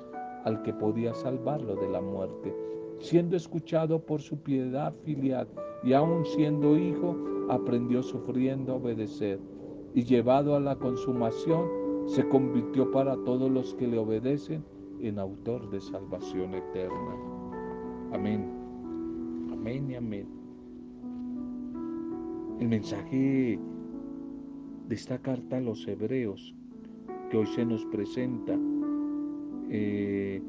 al 0.46 0.62
que 0.62 0.72
podía 0.72 1.12
salvarlo 1.12 1.76
de 1.76 1.86
la 1.90 2.00
muerte. 2.00 2.56
Siendo 2.98 3.36
escuchado 3.36 4.00
por 4.00 4.22
su 4.22 4.38
piedad 4.38 4.94
filial 5.04 5.46
y 5.84 5.92
aun 5.92 6.24
siendo 6.24 6.78
hijo, 6.78 7.14
aprendió 7.50 8.02
sufriendo 8.02 8.72
a 8.72 8.76
obedecer 8.76 9.38
y 9.94 10.02
llevado 10.02 10.56
a 10.56 10.60
la 10.60 10.76
consumación, 10.76 11.68
se 12.06 12.26
convirtió 12.26 12.90
para 12.90 13.16
todos 13.24 13.50
los 13.50 13.74
que 13.74 13.86
le 13.86 13.98
obedecen 13.98 14.64
en 15.02 15.18
autor 15.18 15.68
de 15.68 15.82
salvación 15.82 16.54
eterna. 16.54 17.16
Amén. 18.12 18.50
Amén 19.52 19.90
y 19.90 19.94
amén. 19.96 20.26
El 22.60 22.68
mensaje 22.68 23.58
de 24.88 24.94
esta 24.94 25.18
carta 25.18 25.58
a 25.58 25.60
los 25.60 25.86
hebreos 25.86 26.54
que 27.30 27.38
hoy 27.38 27.46
se 27.46 27.64
nos 27.64 27.84
presenta. 27.86 28.58
Eh, 29.70 30.42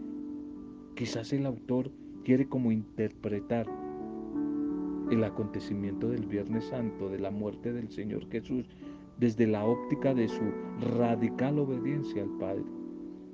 quizás 0.95 1.31
el 1.31 1.45
autor 1.45 1.91
quiere 2.25 2.47
como 2.47 2.71
interpretar 2.71 3.67
el 5.11 5.23
acontecimiento 5.23 6.09
del 6.09 6.25
Viernes 6.25 6.65
Santo, 6.65 7.09
de 7.09 7.19
la 7.19 7.31
muerte 7.31 7.71
del 7.71 7.89
Señor 7.89 8.27
Jesús, 8.29 8.65
desde 9.19 9.45
la 9.45 9.63
óptica 9.63 10.13
de 10.13 10.27
su 10.27 10.41
radical 10.97 11.59
obediencia 11.59 12.23
al 12.23 12.37
Padre. 12.37 12.65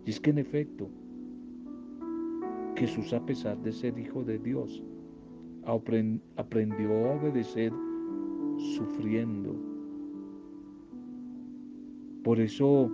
Y 0.05 0.09
es 0.09 0.19
que 0.19 0.31
en 0.31 0.39
efecto, 0.39 0.89
Jesús 2.75 3.13
a 3.13 3.25
pesar 3.25 3.57
de 3.63 3.71
ser 3.71 3.97
hijo 3.97 4.23
de 4.23 4.39
Dios, 4.39 4.83
aprendió 5.65 7.05
a 7.05 7.15
obedecer 7.15 7.71
sufriendo. 8.75 9.55
Por 12.23 12.39
eso 12.39 12.91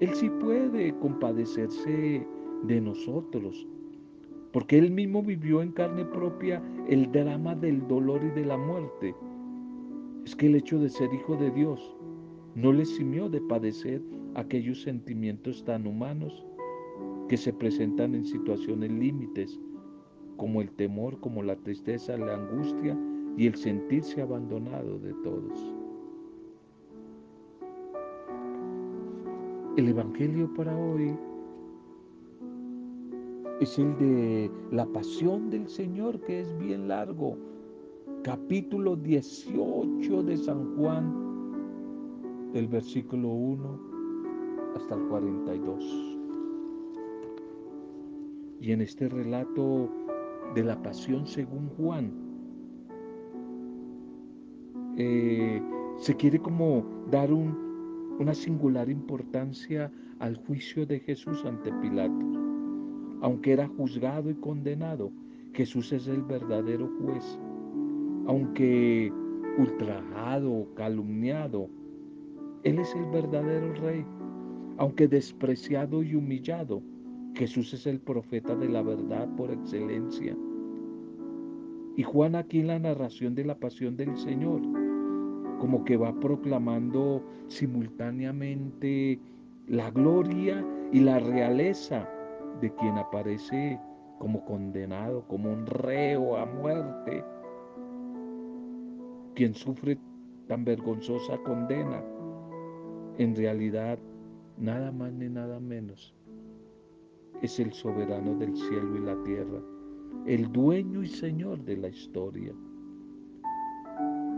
él 0.00 0.14
sí 0.14 0.30
puede 0.30 0.94
compadecerse 0.98 2.26
de 2.62 2.80
nosotros, 2.80 3.66
porque 4.50 4.78
Él 4.78 4.90
mismo 4.90 5.22
vivió 5.22 5.60
en 5.60 5.72
carne 5.72 6.06
propia 6.06 6.62
el 6.88 7.12
drama 7.12 7.54
del 7.54 7.86
dolor 7.86 8.22
y 8.24 8.30
de 8.30 8.46
la 8.46 8.56
muerte. 8.56 9.14
Es 10.24 10.34
que 10.34 10.46
el 10.46 10.54
hecho 10.54 10.78
de 10.78 10.88
ser 10.88 11.12
hijo 11.12 11.36
de 11.36 11.50
Dios 11.50 11.96
no 12.54 12.72
le 12.72 12.86
simió 12.86 13.28
de 13.28 13.42
padecer 13.42 14.00
aquellos 14.34 14.80
sentimientos 14.80 15.62
tan 15.64 15.86
humanos 15.86 16.46
que 17.28 17.36
se 17.36 17.52
presentan 17.52 18.14
en 18.14 18.24
situaciones 18.24 18.90
límites, 18.90 19.60
como 20.38 20.62
el 20.62 20.70
temor, 20.70 21.20
como 21.20 21.42
la 21.42 21.56
tristeza, 21.56 22.16
la 22.16 22.36
angustia 22.36 22.98
y 23.36 23.46
el 23.46 23.54
sentirse 23.54 24.22
abandonado 24.22 24.98
de 24.98 25.12
todos. 25.22 25.79
El 29.76 29.86
Evangelio 29.86 30.52
para 30.54 30.76
hoy 30.76 31.16
es 33.60 33.78
el 33.78 33.96
de 33.98 34.50
la 34.72 34.84
pasión 34.84 35.48
del 35.48 35.68
Señor, 35.68 36.20
que 36.22 36.40
es 36.40 36.58
bien 36.58 36.88
largo. 36.88 37.36
Capítulo 38.24 38.96
18 38.96 40.24
de 40.24 40.36
San 40.38 40.76
Juan, 40.76 42.52
del 42.52 42.66
versículo 42.66 43.28
1 43.28 43.80
hasta 44.74 44.96
el 44.96 45.02
42. 45.02 46.18
Y 48.60 48.72
en 48.72 48.80
este 48.80 49.08
relato 49.08 49.88
de 50.56 50.64
la 50.64 50.82
pasión 50.82 51.28
según 51.28 51.68
Juan, 51.78 52.10
eh, 54.96 55.62
se 55.96 56.16
quiere 56.16 56.40
como 56.40 56.84
dar 57.08 57.32
un 57.32 57.69
una 58.18 58.34
singular 58.34 58.88
importancia 58.88 59.90
al 60.18 60.36
juicio 60.36 60.86
de 60.86 61.00
Jesús 61.00 61.44
ante 61.44 61.72
Pilato. 61.80 62.26
Aunque 63.22 63.52
era 63.52 63.68
juzgado 63.68 64.30
y 64.30 64.34
condenado, 64.34 65.10
Jesús 65.54 65.92
es 65.92 66.06
el 66.06 66.22
verdadero 66.22 66.90
juez. 67.00 67.38
Aunque 68.26 69.12
ultrajado, 69.58 70.66
calumniado, 70.74 71.68
Él 72.62 72.78
es 72.78 72.94
el 72.94 73.06
verdadero 73.06 73.74
rey. 73.74 74.04
Aunque 74.78 75.08
despreciado 75.08 76.02
y 76.02 76.14
humillado, 76.14 76.82
Jesús 77.34 77.72
es 77.74 77.86
el 77.86 78.00
profeta 78.00 78.54
de 78.54 78.68
la 78.68 78.82
verdad 78.82 79.28
por 79.36 79.50
excelencia. 79.50 80.36
Y 81.96 82.02
Juan 82.02 82.34
aquí 82.34 82.60
en 82.60 82.68
la 82.68 82.78
narración 82.78 83.34
de 83.34 83.44
la 83.44 83.58
pasión 83.58 83.96
del 83.96 84.16
Señor 84.16 84.79
como 85.60 85.84
que 85.84 85.96
va 85.96 86.12
proclamando 86.18 87.22
simultáneamente 87.48 89.20
la 89.68 89.90
gloria 89.90 90.64
y 90.90 91.00
la 91.00 91.18
realeza 91.18 92.08
de 92.60 92.74
quien 92.74 92.98
aparece 92.98 93.78
como 94.18 94.44
condenado, 94.44 95.24
como 95.28 95.52
un 95.52 95.66
reo 95.66 96.36
a 96.36 96.46
muerte, 96.46 97.22
quien 99.34 99.54
sufre 99.54 99.98
tan 100.48 100.64
vergonzosa 100.64 101.38
condena, 101.44 102.02
en 103.18 103.36
realidad 103.36 103.98
nada 104.58 104.90
más 104.90 105.12
ni 105.12 105.28
nada 105.28 105.60
menos 105.60 106.14
es 107.42 107.58
el 107.60 107.72
soberano 107.72 108.34
del 108.34 108.56
cielo 108.56 108.96
y 108.96 109.00
la 109.00 109.22
tierra, 109.24 109.60
el 110.26 110.50
dueño 110.52 111.02
y 111.02 111.08
señor 111.08 111.64
de 111.64 111.76
la 111.76 111.88
historia. 111.88 112.54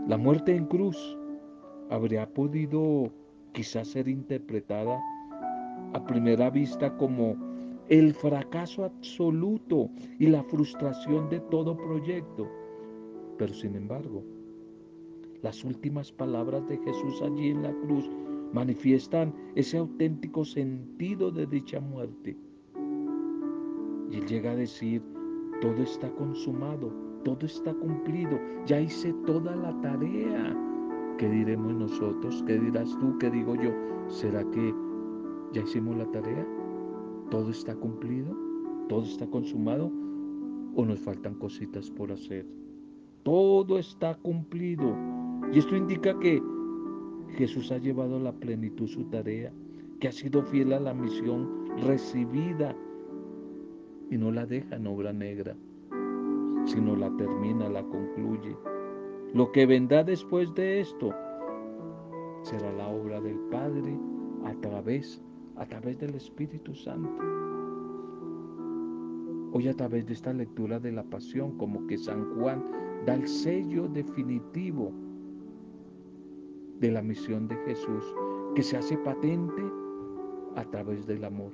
La 0.05 0.17
muerte 0.17 0.53
en 0.53 0.65
cruz 0.65 1.17
habría 1.89 2.27
podido 2.27 3.09
quizás 3.53 3.87
ser 3.87 4.09
interpretada 4.09 4.99
a 5.93 6.05
primera 6.05 6.49
vista 6.49 6.97
como 6.97 7.37
el 7.87 8.13
fracaso 8.13 8.83
absoluto 8.83 9.89
y 10.19 10.27
la 10.27 10.43
frustración 10.43 11.29
de 11.29 11.39
todo 11.39 11.77
proyecto. 11.77 12.49
Pero 13.37 13.53
sin 13.53 13.75
embargo, 13.75 14.23
las 15.41 15.63
últimas 15.63 16.11
palabras 16.11 16.67
de 16.67 16.77
Jesús 16.79 17.21
allí 17.21 17.51
en 17.51 17.63
la 17.63 17.71
cruz 17.71 18.09
manifiestan 18.51 19.33
ese 19.55 19.77
auténtico 19.77 20.43
sentido 20.43 21.31
de 21.31 21.45
dicha 21.45 21.79
muerte. 21.79 22.35
Y 24.11 24.17
él 24.17 24.25
llega 24.27 24.51
a 24.51 24.55
decir, 24.55 25.01
todo 25.61 25.81
está 25.81 26.09
consumado, 26.11 26.91
todo 27.23 27.45
está 27.45 27.73
cumplido, 27.73 28.39
ya 28.65 28.79
hice 28.79 29.13
toda 29.25 29.55
la 29.55 29.79
tarea. 29.81 30.55
¿Qué 31.17 31.29
diremos 31.29 31.73
nosotros? 31.73 32.43
¿Qué 32.45 32.59
dirás 32.59 32.89
tú? 32.99 33.17
¿Qué 33.17 33.29
digo 33.29 33.55
yo? 33.55 33.71
¿Será 34.07 34.43
que 34.51 34.73
ya 35.53 35.61
hicimos 35.61 35.97
la 35.97 36.05
tarea? 36.11 36.45
¿Todo 37.29 37.49
está 37.49 37.75
cumplido? 37.75 38.35
¿Todo 38.89 39.03
está 39.03 39.27
consumado? 39.27 39.91
¿O 40.75 40.85
nos 40.85 40.99
faltan 40.99 41.35
cositas 41.35 41.89
por 41.91 42.11
hacer? 42.11 42.45
Todo 43.23 43.79
está 43.79 44.15
cumplido. 44.15 44.95
Y 45.53 45.59
esto 45.59 45.75
indica 45.75 46.17
que 46.19 46.41
Jesús 47.37 47.71
ha 47.71 47.77
llevado 47.77 48.17
a 48.17 48.19
la 48.19 48.33
plenitud 48.33 48.87
su 48.87 49.05
tarea, 49.05 49.53
que 49.99 50.07
ha 50.07 50.11
sido 50.11 50.43
fiel 50.43 50.73
a 50.73 50.79
la 50.79 50.93
misión 50.93 51.67
recibida 51.77 52.75
y 54.09 54.17
no 54.17 54.31
la 54.31 54.45
deja 54.45 54.75
en 54.75 54.87
obra 54.87 55.13
negra, 55.13 55.55
sino 56.65 56.95
la 56.95 57.09
termina, 57.17 57.69
la 57.69 57.83
concluye. 57.83 58.55
Lo 59.33 59.51
que 59.51 59.65
vendrá 59.65 60.03
después 60.03 60.53
de 60.53 60.81
esto 60.81 61.13
será 62.43 62.71
la 62.73 62.87
obra 62.87 63.19
del 63.21 63.39
Padre 63.51 63.97
a 64.45 64.53
través, 64.61 65.21
a 65.55 65.65
través 65.65 65.99
del 65.99 66.15
Espíritu 66.15 66.73
Santo. 66.75 67.23
Hoy 69.53 69.67
a 69.67 69.75
través 69.75 70.05
de 70.07 70.13
esta 70.13 70.33
lectura 70.33 70.79
de 70.79 70.91
la 70.91 71.03
pasión, 71.03 71.57
como 71.57 71.85
que 71.87 71.97
San 71.97 72.35
Juan 72.35 72.63
da 73.05 73.15
el 73.15 73.27
sello 73.27 73.87
definitivo 73.87 74.91
de 76.79 76.91
la 76.91 77.01
misión 77.01 77.47
de 77.47 77.55
Jesús, 77.65 78.03
que 78.55 78.63
se 78.63 78.77
hace 78.77 78.97
patente 78.97 79.61
a 80.55 80.63
través 80.65 81.05
del 81.07 81.23
amor. 81.23 81.51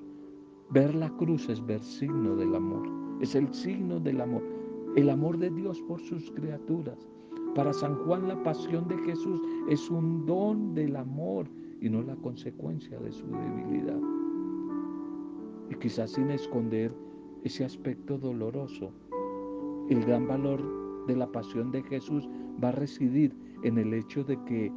Ver 0.69 0.93
la 0.95 1.09
cruz 1.17 1.49
es 1.49 1.65
ver 1.65 1.83
signo 1.83 2.35
del 2.35 2.55
amor, 2.55 2.87
es 3.21 3.35
el 3.35 3.53
signo 3.53 3.99
del 3.99 4.21
amor, 4.21 4.43
el 4.95 5.10
amor 5.10 5.38
de 5.38 5.49
Dios 5.49 5.82
por 5.82 5.99
sus 5.99 6.32
criaturas. 6.32 7.10
Para 7.56 7.73
San 7.73 7.95
Juan 8.06 8.28
la 8.28 8.41
pasión 8.43 8.88
de 8.88 8.97
Jesús 8.99 9.41
es 9.69 9.89
un 9.89 10.25
don 10.25 10.73
del 10.73 10.95
amor 10.95 11.47
y 11.82 11.89
no 11.89 12.02
la 12.02 12.15
consecuencia 12.15 12.99
de 12.99 13.12
su 13.12 13.25
debilidad. 13.28 13.99
Y 15.69 15.75
quizás 15.75 16.12
sin 16.12 16.32
esconder 16.32 16.93
ese 17.43 17.63
aspecto 17.63 18.17
doloroso, 18.17 18.91
el 19.89 20.04
gran 20.06 20.28
valor 20.28 21.06
de 21.08 21.15
la 21.15 21.32
pasión 21.32 21.71
de 21.71 21.82
Jesús 21.84 22.28
va 22.63 22.69
a 22.69 22.73
residir 22.73 23.36
en 23.63 23.78
el 23.78 23.93
hecho 23.93 24.23
de 24.23 24.38
que 24.43 24.71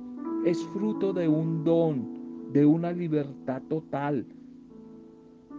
es 0.45 0.65
fruto 0.69 1.13
de 1.13 1.29
un 1.29 1.65
don, 1.65 2.53
de 2.53 2.67
una 2.67 2.93
libertad 2.93 3.63
total, 3.69 4.27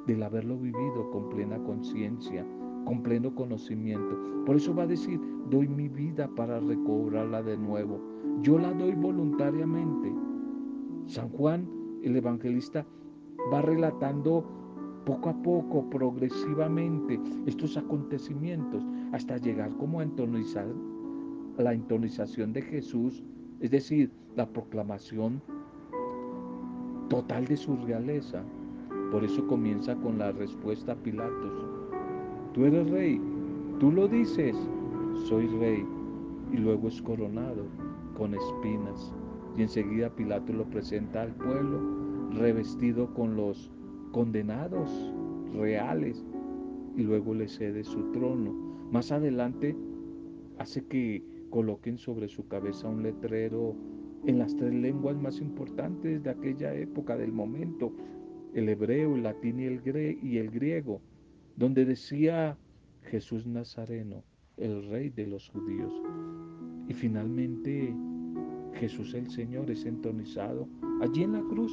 del 0.07 0.23
haberlo 0.23 0.57
vivido 0.57 1.09
con 1.11 1.29
plena 1.29 1.57
conciencia, 1.63 2.45
con 2.85 3.03
pleno 3.03 3.33
conocimiento. 3.33 4.43
Por 4.45 4.55
eso 4.55 4.73
va 4.73 4.83
a 4.83 4.87
decir, 4.87 5.19
doy 5.49 5.67
mi 5.67 5.87
vida 5.89 6.27
para 6.35 6.59
recobrarla 6.59 7.41
de 7.41 7.57
nuevo. 7.57 7.99
Yo 8.41 8.57
la 8.57 8.71
doy 8.73 8.93
voluntariamente. 8.93 10.13
San 11.05 11.29
Juan, 11.29 11.67
el 12.03 12.15
evangelista, 12.15 12.85
va 13.51 13.61
relatando 13.61 14.43
poco 15.05 15.29
a 15.29 15.33
poco, 15.41 15.89
progresivamente, 15.89 17.19
estos 17.45 17.75
acontecimientos, 17.77 18.85
hasta 19.11 19.37
llegar 19.37 19.75
como 19.77 19.99
a 19.99 20.03
entonizar 20.03 20.67
la 21.57 21.73
entonización 21.73 22.53
de 22.53 22.61
Jesús, 22.61 23.23
es 23.59 23.71
decir, 23.71 24.11
la 24.35 24.47
proclamación 24.47 25.41
total 27.09 27.45
de 27.45 27.57
su 27.57 27.75
realeza. 27.77 28.43
Por 29.11 29.23
eso 29.23 29.45
comienza 29.47 29.95
con 29.95 30.17
la 30.17 30.31
respuesta 30.31 30.93
a 30.93 30.95
Pilatos. 30.95 31.72
Tú 32.53 32.65
eres 32.65 32.89
rey, 32.91 33.19
tú 33.79 33.91
lo 33.91 34.07
dices, 34.07 34.55
soy 35.25 35.47
rey. 35.59 35.83
Y 36.51 36.57
luego 36.57 36.87
es 36.87 37.01
coronado 37.01 37.65
con 38.15 38.35
espinas. 38.35 39.11
Y 39.57 39.63
enseguida 39.63 40.15
Pilato 40.15 40.53
lo 40.53 40.65
presenta 40.65 41.23
al 41.23 41.33
pueblo 41.33 41.81
revestido 42.31 43.13
con 43.13 43.35
los 43.35 43.71
condenados 44.11 44.89
reales 45.53 46.23
y 46.95 47.01
luego 47.01 47.33
le 47.33 47.47
cede 47.47 47.83
su 47.83 48.11
trono. 48.11 48.51
Más 48.91 49.11
adelante 49.11 49.75
hace 50.59 50.85
que 50.85 51.23
coloquen 51.49 51.97
sobre 51.97 52.27
su 52.27 52.47
cabeza 52.47 52.87
un 52.87 53.03
letrero 53.03 53.75
en 54.25 54.39
las 54.39 54.55
tres 54.55 54.73
lenguas 54.73 55.17
más 55.17 55.39
importantes 55.41 56.23
de 56.23 56.29
aquella 56.29 56.73
época, 56.73 57.17
del 57.17 57.31
momento, 57.31 57.91
el 58.53 58.69
hebreo, 58.69 59.15
el 59.15 59.23
latín 59.23 59.59
y 59.59 59.65
el, 59.65 60.19
y 60.21 60.37
el 60.37 60.49
griego, 60.49 61.01
donde 61.55 61.85
decía 61.85 62.57
Jesús 63.03 63.45
Nazareno, 63.45 64.23
el 64.57 64.87
rey 64.89 65.09
de 65.09 65.27
los 65.27 65.49
judíos. 65.49 65.93
Y 66.87 66.93
finalmente 66.93 67.93
Jesús 68.75 69.13
el 69.13 69.29
Señor 69.29 69.69
es 69.71 69.85
entonizado 69.85 70.67
allí 71.01 71.23
en 71.23 71.33
la 71.33 71.41
cruz 71.41 71.71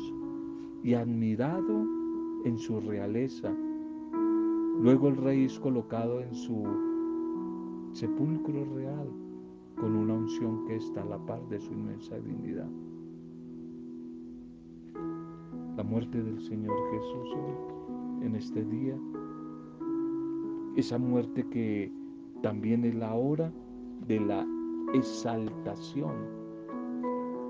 y 0.82 0.94
admirado 0.94 1.84
en 2.44 2.58
su 2.58 2.80
realeza. 2.80 3.52
Luego 4.80 5.08
el 5.08 5.16
rey 5.16 5.44
es 5.44 5.58
colocado 5.58 6.20
en 6.20 6.34
su 6.34 6.64
sepulcro 7.92 8.64
real 8.76 9.08
con 9.76 9.96
una 9.96 10.14
unción 10.14 10.66
que 10.66 10.76
está 10.76 11.02
a 11.02 11.06
la 11.06 11.18
par 11.26 11.46
de 11.48 11.60
su 11.60 11.72
inmensa 11.72 12.18
dignidad 12.18 12.68
la 15.80 15.84
muerte 15.84 16.22
del 16.22 16.38
Señor 16.42 16.76
Jesús 16.90 17.28
hoy, 17.34 18.26
en 18.26 18.36
este 18.36 18.62
día. 18.66 18.94
Esa 20.76 20.98
muerte 20.98 21.46
que 21.50 21.92
también 22.42 22.84
es 22.84 22.94
la 22.94 23.14
hora 23.14 23.52
de 24.06 24.20
la 24.20 24.46
exaltación, 24.94 26.14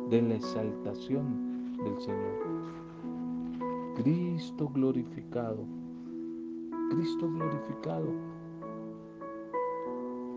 de 0.08 0.22
la 0.22 0.34
exaltación 0.34 1.76
del 1.84 2.00
Señor. 2.00 2.40
Cristo 3.96 4.68
glorificado, 4.72 5.64
Cristo 6.90 7.30
glorificado, 7.30 8.08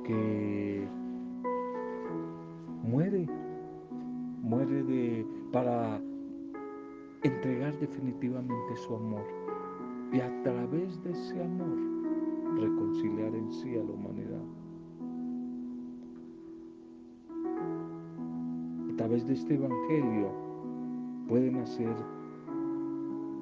que 0.03 0.87
muere, 2.83 3.27
muere 4.41 5.25
para 5.51 6.01
entregar 7.23 7.77
definitivamente 7.79 8.75
su 8.75 8.95
amor 8.95 9.23
y 10.11 10.19
a 10.19 10.43
través 10.43 11.01
de 11.03 11.11
ese 11.11 11.41
amor 11.41 11.92
reconciliar 12.59 13.35
en 13.35 13.51
sí 13.51 13.75
a 13.75 13.83
la 13.83 13.91
humanidad. 13.91 14.41
A 18.91 18.95
través 18.97 19.27
de 19.27 19.33
este 19.33 19.55
Evangelio 19.55 20.31
pueden 21.27 21.57
hacer 21.57 21.95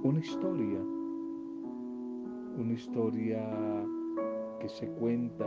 una 0.04 0.20
historia, 0.20 0.80
una 2.58 2.74
historia 2.74 3.40
que 4.60 4.70
se 4.70 4.88
cuenta 4.94 5.46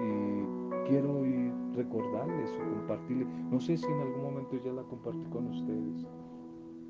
y 0.00 0.88
quiero 0.88 1.20
hoy 1.20 1.52
recordarles 1.74 2.50
o 2.52 2.74
compartirles, 2.76 3.28
no 3.50 3.60
sé 3.60 3.76
si 3.76 3.86
en 3.86 4.00
algún 4.00 4.22
momento 4.22 4.56
ya 4.64 4.72
la 4.72 4.82
compartí 4.82 5.24
con 5.26 5.48
ustedes, 5.48 6.06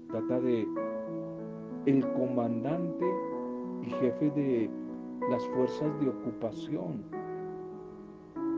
Trata 0.09 0.41
de 0.41 0.69
el 1.87 2.13
comandante 2.13 3.05
y 3.83 3.91
jefe 3.91 4.31
de 4.31 4.71
las 5.31 5.47
fuerzas 5.49 6.01
de 6.01 6.09
ocupación 6.09 7.03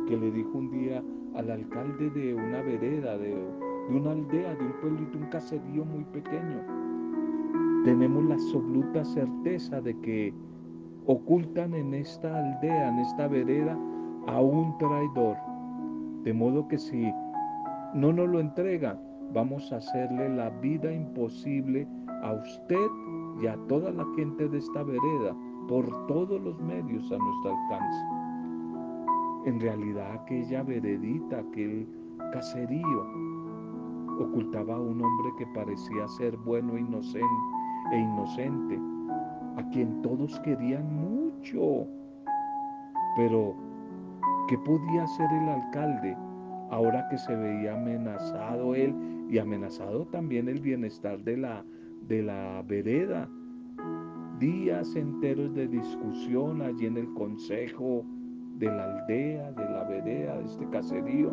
que 0.07 0.17
le 0.17 0.31
dijo 0.31 0.59
un 0.59 0.71
día 0.71 1.03
al 1.35 1.51
alcalde 1.51 2.11
de 2.11 2.35
una 2.35 2.63
vereda, 2.63 3.19
de 3.19 3.35
de 3.89 3.97
una 3.97 4.13
aldea, 4.13 4.55
de 4.55 4.65
un 4.65 4.73
pueblito, 4.81 5.19
un 5.19 5.27
caserío 5.27 5.85
muy 5.85 6.05
pequeño. 6.05 6.61
Tenemos 7.85 8.25
la 8.25 8.35
absoluta 8.35 9.05
certeza 9.05 9.81
de 9.81 9.99
que 10.01 10.35
ocultan 11.07 11.75
en 11.75 11.95
esta 11.95 12.37
aldea, 12.37 12.89
en 12.89 12.99
esta 12.99 13.29
vereda, 13.29 13.79
a 14.27 14.41
un 14.41 14.77
traidor. 14.79 15.37
De 16.25 16.33
modo 16.33 16.67
que 16.67 16.79
si 16.79 17.13
no 17.95 18.13
nos 18.13 18.29
lo 18.29 18.41
entrega, 18.41 19.01
vamos 19.33 19.73
a 19.73 19.77
hacerle 19.77 20.29
la 20.31 20.51
vida 20.51 20.93
imposible 20.93 21.87
a 22.23 22.33
usted 22.33 22.89
y 23.41 23.47
a 23.47 23.57
toda 23.69 23.93
la 23.93 24.05
gente 24.17 24.49
de 24.49 24.59
esta 24.59 24.83
vereda 24.83 25.37
por 25.69 26.07
todos 26.07 26.41
los 26.41 26.61
medios 26.61 27.11
a 27.11 27.19
nuestro 27.19 27.57
alcance. 27.57 28.05
En 29.47 29.61
realidad 29.61 30.13
aquella 30.13 30.63
veredita, 30.63 31.39
aquel 31.39 31.87
caserío, 32.33 33.07
ocultaba 34.21 34.75
a 34.75 34.81
un 34.81 35.03
hombre 35.03 35.33
que 35.39 35.47
parecía 35.49 36.09
ser 36.09 36.37
bueno 36.39 36.77
inocente, 36.79 37.27
e 37.93 37.99
inocente, 37.99 38.79
a 39.57 39.69
quien 39.71 40.03
todos 40.03 40.39
querían 40.41 40.93
mucho. 40.95 41.87
Pero, 43.17 43.55
¿qué 44.49 44.59
podía 44.59 45.05
hacer 45.05 45.31
el 45.33 45.49
alcalde 45.49 46.17
ahora 46.71 47.07
que 47.09 47.19
se 47.19 47.35
veía 47.35 47.75
amenazado 47.75 48.75
él 48.75 48.95
y 49.31 49.39
amenazado 49.39 50.07
también 50.07 50.49
el 50.49 50.61
bienestar 50.61 51.23
de 51.23 51.37
la, 51.37 51.65
de 52.09 52.23
la 52.23 52.63
vereda? 52.67 53.29
Días 54.39 54.95
enteros 54.97 55.55
de 55.55 55.67
discusión 55.67 56.61
allí 56.61 56.87
en 56.87 56.99
el 56.99 57.13
consejo 57.15 58.05
de 58.59 58.67
la 58.67 58.85
aldea, 58.85 59.51
de 59.53 59.65
la 59.65 59.85
vereda, 59.85 60.39
de 60.39 60.45
este 60.45 60.69
caserío, 60.69 61.33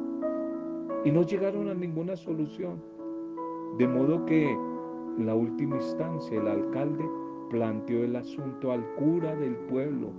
y 1.04 1.12
no 1.12 1.24
llegaron 1.24 1.68
a 1.68 1.74
ninguna 1.74 2.16
solución. 2.16 2.82
De 3.78 3.88
modo 3.88 4.26
que 4.26 4.50
en 5.18 5.26
la 5.26 5.36
última 5.36 5.76
instancia 5.76 6.40
el 6.40 6.48
alcalde 6.48 7.04
planteó 7.50 8.04
el 8.06 8.16
asunto 8.16 8.72
al 8.72 8.86
cura 8.96 9.36
del 9.36 9.56
pueblo. 9.68 10.12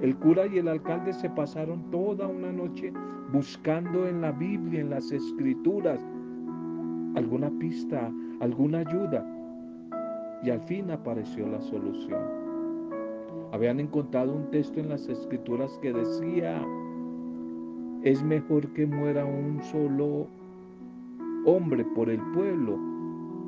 El 0.00 0.16
cura 0.16 0.46
y 0.46 0.58
el 0.58 0.68
alcalde 0.68 1.12
se 1.12 1.30
pasaron 1.30 1.90
toda 1.90 2.26
una 2.26 2.52
noche 2.52 2.92
buscando 3.32 4.06
en 4.06 4.20
la 4.20 4.32
Biblia, 4.32 4.80
en 4.80 4.90
las 4.90 5.10
escrituras, 5.10 6.04
alguna 7.14 7.50
pista, 7.58 8.12
alguna 8.40 8.80
ayuda. 8.80 9.26
Y 10.44 10.50
al 10.50 10.60
fin 10.60 10.90
apareció 10.90 11.48
la 11.48 11.60
solución. 11.62 12.20
Habían 13.52 13.80
encontrado 13.80 14.34
un 14.34 14.50
texto 14.50 14.78
en 14.78 14.90
las 14.90 15.08
escrituras 15.08 15.78
que 15.80 15.92
decía, 15.92 16.62
es 18.02 18.22
mejor 18.22 18.70
que 18.74 18.84
muera 18.84 19.24
un 19.24 19.62
solo 19.62 20.26
hombre 21.46 21.84
por 21.94 22.10
el 22.10 22.20
pueblo 22.32 22.78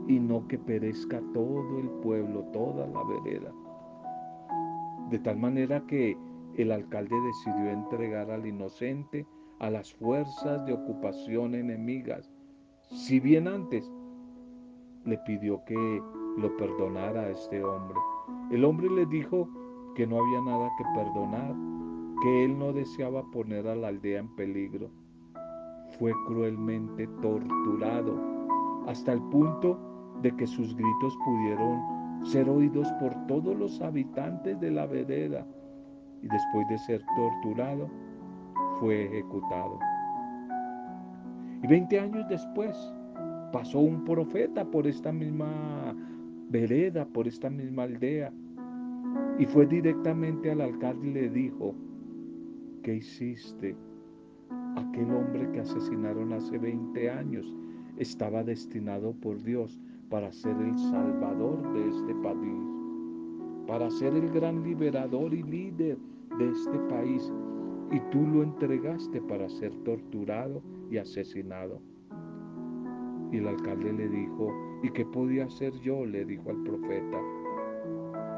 y 0.08 0.18
no 0.18 0.48
que 0.48 0.58
perezca 0.58 1.20
todo 1.34 1.78
el 1.78 1.88
pueblo, 2.02 2.44
toda 2.52 2.86
la 2.86 3.02
vereda. 3.04 3.52
De 5.10 5.18
tal 5.18 5.36
manera 5.36 5.82
que 5.86 6.16
el 6.56 6.72
alcalde 6.72 7.16
decidió 7.20 7.70
entregar 7.70 8.30
al 8.30 8.46
inocente 8.46 9.26
a 9.58 9.68
las 9.68 9.92
fuerzas 9.92 10.64
de 10.64 10.72
ocupación 10.72 11.54
enemigas, 11.54 12.32
si 12.90 13.20
bien 13.20 13.48
antes 13.48 13.90
le 15.04 15.18
pidió 15.18 15.62
que 15.64 16.00
lo 16.36 16.56
perdonara 16.56 17.22
a 17.22 17.30
este 17.30 17.62
hombre. 17.62 17.98
El 18.50 18.64
hombre 18.64 18.88
le 18.90 19.06
dijo 19.06 19.48
que 19.94 20.06
no 20.06 20.20
había 20.20 20.40
nada 20.42 20.70
que 20.76 20.84
perdonar, 20.94 21.54
que 22.22 22.44
él 22.44 22.58
no 22.58 22.72
deseaba 22.72 23.22
poner 23.30 23.66
a 23.66 23.74
la 23.74 23.88
aldea 23.88 24.20
en 24.20 24.28
peligro. 24.36 24.90
Fue 25.98 26.12
cruelmente 26.26 27.06
torturado 27.22 28.20
hasta 28.86 29.12
el 29.12 29.22
punto 29.30 29.78
de 30.22 30.34
que 30.36 30.46
sus 30.46 30.74
gritos 30.76 31.16
pudieron 31.24 32.24
ser 32.24 32.48
oídos 32.48 32.88
por 33.00 33.14
todos 33.26 33.56
los 33.56 33.80
habitantes 33.80 34.58
de 34.60 34.70
la 34.70 34.86
vereda 34.86 35.46
y 36.22 36.28
después 36.28 36.68
de 36.68 36.78
ser 36.78 37.02
torturado 37.16 37.88
fue 38.80 39.04
ejecutado. 39.06 39.78
Y 41.62 41.66
20 41.66 42.00
años 42.00 42.28
después 42.28 42.76
pasó 43.52 43.80
un 43.80 44.04
profeta 44.04 44.64
por 44.64 44.86
esta 44.86 45.12
misma 45.12 45.94
vereda, 46.48 47.06
por 47.06 47.26
esta 47.26 47.50
misma 47.50 47.84
aldea, 47.84 48.32
y 49.38 49.46
fue 49.46 49.66
directamente 49.66 50.50
al 50.50 50.60
alcalde 50.60 51.08
y 51.08 51.12
le 51.12 51.30
dijo, 51.30 51.74
¿qué 52.82 52.96
hiciste? 52.96 53.76
Aquel 54.76 55.10
hombre 55.10 55.50
que 55.52 55.60
asesinaron 55.60 56.32
hace 56.32 56.58
20 56.58 57.10
años 57.10 57.54
estaba 57.96 58.42
destinado 58.44 59.12
por 59.14 59.42
Dios 59.42 59.80
para 60.10 60.32
ser 60.32 60.56
el 60.58 60.78
salvador 60.78 61.72
de 61.72 61.88
este 61.88 62.14
país, 62.16 62.62
para 63.66 63.90
ser 63.90 64.14
el 64.14 64.30
gran 64.30 64.62
liberador 64.62 65.34
y 65.34 65.42
líder 65.42 65.98
de 66.38 66.50
este 66.50 66.78
país. 66.90 67.32
Y 67.90 68.00
tú 68.10 68.26
lo 68.26 68.42
entregaste 68.42 69.20
para 69.22 69.48
ser 69.48 69.74
torturado 69.84 70.62
y 70.90 70.98
asesinado. 70.98 71.80
Y 73.32 73.38
el 73.38 73.48
alcalde 73.48 73.92
le 73.92 74.08
dijo, 74.08 74.52
¿y 74.82 74.90
qué 74.90 75.04
podía 75.04 75.44
hacer 75.44 75.72
yo? 75.80 76.04
le 76.04 76.24
dijo 76.24 76.50
al 76.50 76.62
profeta. 76.62 77.18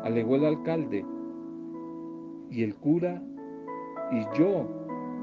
Alegó 0.04 0.36
el 0.36 0.46
alcalde, 0.46 1.04
y 2.50 2.62
el 2.62 2.74
cura 2.76 3.22
y 4.10 4.38
yo 4.38 4.66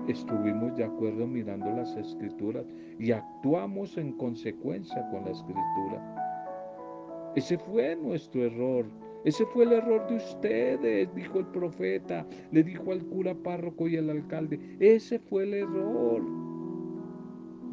estuvimos 0.07 0.75
de 0.75 0.83
acuerdo 0.83 1.25
mirando 1.25 1.71
las 1.71 1.95
escrituras 1.95 2.65
y 2.99 3.11
actuamos 3.11 3.97
en 3.97 4.13
consecuencia 4.13 5.07
con 5.09 5.25
la 5.25 5.31
escritura. 5.31 7.33
Ese 7.35 7.57
fue 7.57 7.95
nuestro 7.95 8.43
error. 8.43 8.85
Ese 9.25 9.45
fue 9.47 9.65
el 9.65 9.73
error 9.73 10.07
de 10.07 10.17
ustedes, 10.17 11.13
dijo 11.15 11.39
el 11.39 11.47
profeta. 11.47 12.25
Le 12.51 12.63
dijo 12.63 12.91
al 12.91 13.03
cura 13.05 13.33
párroco 13.33 13.87
y 13.87 13.97
al 13.97 14.09
alcalde. 14.09 14.59
Ese 14.79 15.19
fue 15.19 15.43
el 15.43 15.55
error. 15.55 16.21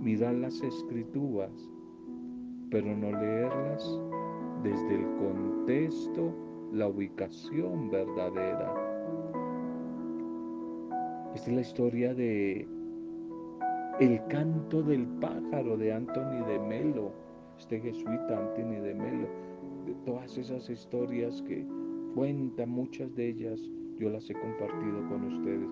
Mirar 0.01 0.35
las 0.35 0.61
escrituras, 0.63 1.53
pero 2.73 2.97
no 2.97 3.13
leerlas 3.13 4.01
desde 4.65 4.95
el 4.95 5.07
contexto, 5.19 6.33
la 6.73 6.89
ubicación 6.89 7.91
verdadera. 7.91 8.75
Esta 11.35 11.51
es 11.51 11.55
la 11.55 11.61
historia 11.61 12.15
de 12.15 12.67
El 14.01 14.27
canto 14.29 14.83
del 14.83 15.07
pájaro 15.21 15.77
de 15.77 15.93
Anthony 15.93 16.47
de 16.49 16.59
Melo, 16.61 17.13
este 17.59 17.79
jesuita 17.79 18.39
Anthony 18.39 18.81
de 18.81 18.95
Melo 18.95 19.29
de 19.85 19.95
todas 20.07 20.39
esas 20.39 20.71
historias 20.71 21.43
que 21.43 21.67
cuentan, 22.15 22.71
muchas 22.71 23.15
de 23.15 23.29
ellas 23.29 23.61
yo 23.99 24.09
las 24.09 24.29
he 24.31 24.35
compartido 24.35 25.09
con 25.09 25.25
ustedes. 25.25 25.69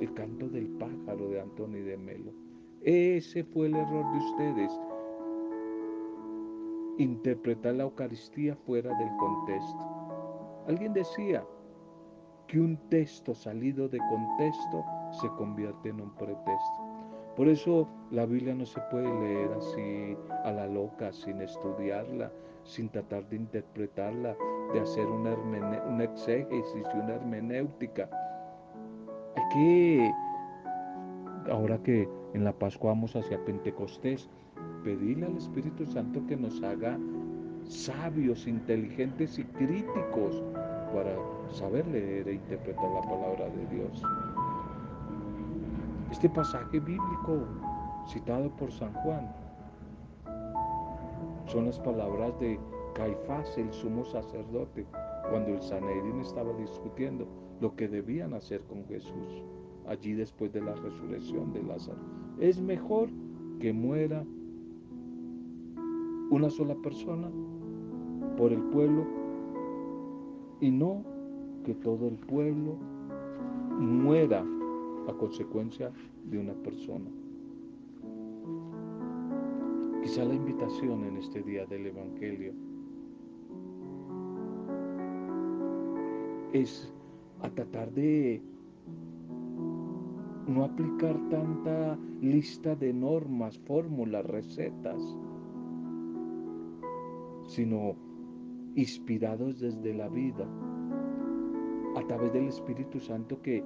El 0.00 0.12
canto 0.14 0.48
del 0.48 0.66
pájaro 0.78 1.28
de 1.28 1.40
Antonio 1.40 1.84
de 1.84 1.96
Melo. 1.96 2.32
Ese 2.82 3.44
fue 3.44 3.66
el 3.66 3.76
error 3.76 4.04
de 4.12 4.18
ustedes. 4.18 4.72
Interpretar 7.00 7.76
la 7.76 7.84
Eucaristía 7.84 8.54
fuera 8.54 8.94
del 8.98 9.08
contexto. 9.16 10.64
Alguien 10.68 10.92
decía 10.92 11.42
que 12.46 12.60
un 12.60 12.76
texto 12.90 13.34
salido 13.34 13.88
de 13.88 13.98
contexto 14.10 14.84
se 15.12 15.28
convierte 15.38 15.88
en 15.88 16.02
un 16.02 16.10
pretexto. 16.16 16.90
Por 17.36 17.48
eso 17.48 17.88
la 18.10 18.26
Biblia 18.26 18.54
no 18.54 18.66
se 18.66 18.82
puede 18.90 19.08
leer 19.18 19.50
así 19.52 20.14
a 20.44 20.52
la 20.52 20.66
loca, 20.66 21.10
sin 21.10 21.40
estudiarla, 21.40 22.30
sin 22.64 22.90
tratar 22.90 23.26
de 23.30 23.36
interpretarla, 23.36 24.36
de 24.74 24.80
hacer 24.80 25.06
una, 25.06 25.34
una 25.86 26.04
exégesis 26.04 26.86
y 26.94 26.98
una 26.98 27.14
hermenéutica. 27.14 28.10
Hay 29.36 29.48
que, 29.54 30.12
ahora 31.50 31.78
que 31.78 32.06
en 32.34 32.44
la 32.44 32.52
Pascua 32.52 32.90
vamos 32.90 33.16
hacia 33.16 33.42
Pentecostés, 33.42 34.28
pedirle 34.84 35.26
al 35.26 35.36
Espíritu 35.36 35.86
Santo 35.86 36.20
que 36.26 36.36
nos 36.36 36.62
haga 36.62 36.98
sabios, 37.64 38.46
inteligentes 38.46 39.38
y 39.38 39.44
críticos 39.44 40.42
para 40.92 41.14
saber 41.50 41.86
leer 41.86 42.28
e 42.28 42.34
interpretar 42.34 42.90
la 42.90 43.02
palabra 43.02 43.48
de 43.50 43.66
Dios. 43.76 44.02
Este 46.10 46.28
pasaje 46.28 46.80
bíblico 46.80 47.46
citado 48.08 48.50
por 48.56 48.72
San 48.72 48.92
Juan 48.94 49.32
son 51.46 51.66
las 51.66 51.78
palabras 51.78 52.38
de 52.40 52.58
Caifás, 52.94 53.56
el 53.56 53.72
sumo 53.72 54.04
sacerdote, 54.04 54.86
cuando 55.30 55.54
el 55.54 55.62
Sanedrín 55.62 56.20
estaba 56.20 56.52
discutiendo 56.54 57.26
lo 57.60 57.74
que 57.76 57.88
debían 57.88 58.34
hacer 58.34 58.62
con 58.62 58.84
Jesús, 58.86 59.44
allí 59.86 60.14
después 60.14 60.52
de 60.52 60.60
la 60.60 60.74
resurrección 60.74 61.52
de 61.52 61.62
Lázaro. 61.62 61.98
Es 62.40 62.60
mejor 62.60 63.08
que 63.60 63.72
muera 63.72 64.24
una 66.30 66.48
sola 66.48 66.74
persona 66.76 67.28
por 68.36 68.52
el 68.52 68.62
pueblo 68.62 69.04
y 70.60 70.70
no 70.70 71.02
que 71.64 71.74
todo 71.74 72.08
el 72.08 72.14
pueblo 72.14 72.76
muera 73.78 74.44
a 75.08 75.12
consecuencia 75.14 75.90
de 76.30 76.38
una 76.38 76.54
persona. 76.54 77.10
Quizá 80.02 80.24
la 80.24 80.34
invitación 80.34 81.04
en 81.04 81.16
este 81.18 81.42
día 81.42 81.66
del 81.66 81.86
Evangelio 81.86 82.52
es 86.52 86.92
a 87.42 87.50
tratar 87.50 87.92
de 87.92 88.42
no 90.46 90.64
aplicar 90.64 91.16
tanta 91.28 91.98
lista 92.20 92.74
de 92.74 92.92
normas, 92.92 93.58
fórmulas, 93.58 94.24
recetas, 94.26 95.16
sino 97.50 97.96
inspirados 98.76 99.58
desde 99.58 99.92
la 99.92 100.08
vida, 100.08 100.46
a 101.96 102.06
través 102.06 102.32
del 102.32 102.46
Espíritu 102.46 103.00
Santo 103.00 103.42
que 103.42 103.64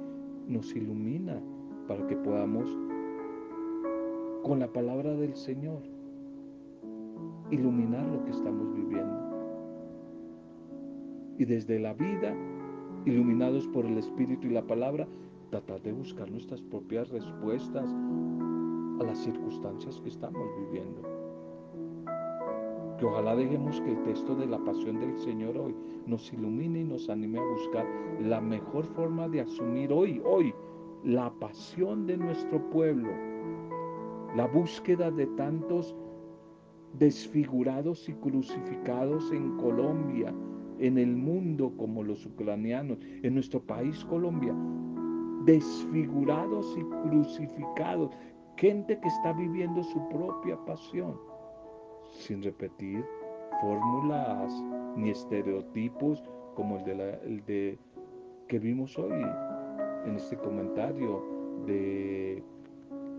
nos 0.49 0.75
ilumina 0.75 1.39
para 1.87 2.07
que 2.07 2.17
podamos, 2.17 2.67
con 4.43 4.61
la 4.61 4.73
palabra 4.73 5.13
del 5.15 5.37
Señor, 5.37 5.83
iluminar 7.51 8.07
lo 8.07 8.25
que 8.25 8.31
estamos 8.31 8.75
viviendo. 8.75 9.21
Y 11.37 11.45
desde 11.45 11.79
la 11.79 11.93
vida, 11.93 12.35
iluminados 13.05 13.69
por 13.69 13.85
el 13.85 13.99
Espíritu 13.99 14.47
y 14.47 14.51
la 14.53 14.67
palabra, 14.67 15.07
tratar 15.51 15.83
de 15.83 15.93
buscar 15.93 16.31
nuestras 16.31 16.63
propias 16.63 17.11
respuestas 17.11 17.95
a 18.99 19.05
las 19.05 19.19
circunstancias 19.19 20.01
que 20.01 20.09
estamos 20.09 20.49
viviendo. 20.59 21.24
Que 22.99 23.05
ojalá 23.05 23.35
dejemos 23.35 23.81
que 23.81 23.91
el 23.91 24.03
texto 24.05 24.35
de 24.37 24.47
la 24.47 24.59
pasión 24.59 25.01
del 25.01 25.17
Señor 25.19 25.57
hoy 25.59 25.75
nos 26.07 26.33
ilumine 26.33 26.81
y 26.81 26.85
nos 26.85 27.09
anime 27.09 27.39
a 27.39 27.43
buscar 27.43 27.87
la 28.21 28.41
mejor 28.41 28.85
forma 28.87 29.29
de 29.29 29.41
asumir 29.41 29.93
hoy, 29.93 30.23
hoy, 30.25 30.55
la 31.03 31.31
pasión 31.41 32.07
de 32.07 32.17
nuestro 32.17 32.59
pueblo, 32.71 33.11
la 34.37 34.47
búsqueda 34.47 35.11
de 35.11 35.27
tantos 35.29 35.95
desfigurados 36.99 38.09
y 38.09 38.13
crucificados 38.15 39.31
en 39.33 39.57
Colombia, 39.57 40.33
en 40.79 40.99
el 40.99 41.17
mundo 41.17 41.73
como 41.77 42.03
los 42.03 42.25
ucranianos, 42.27 42.99
en 43.23 43.35
nuestro 43.35 43.61
país 43.61 44.05
Colombia, 44.05 44.55
desfigurados 45.45 46.77
y 46.79 47.09
crucificados, 47.09 48.11
gente 48.57 48.99
que 49.01 49.09
está 49.09 49.33
viviendo 49.33 49.83
su 49.83 50.09
propia 50.09 50.57
pasión, 50.65 51.17
sin 52.15 52.43
repetir 52.43 53.05
fórmulas 53.61 54.53
ni 54.97 55.11
estereotipos 55.11 56.23
como 56.55 56.79
el 56.79 57.45
de, 57.47 57.79
que 58.49 58.59
vimos 58.59 58.99
hoy 58.99 59.13
en 60.07 60.17
este 60.17 60.37
comentario 60.37 61.23
de 61.67 62.43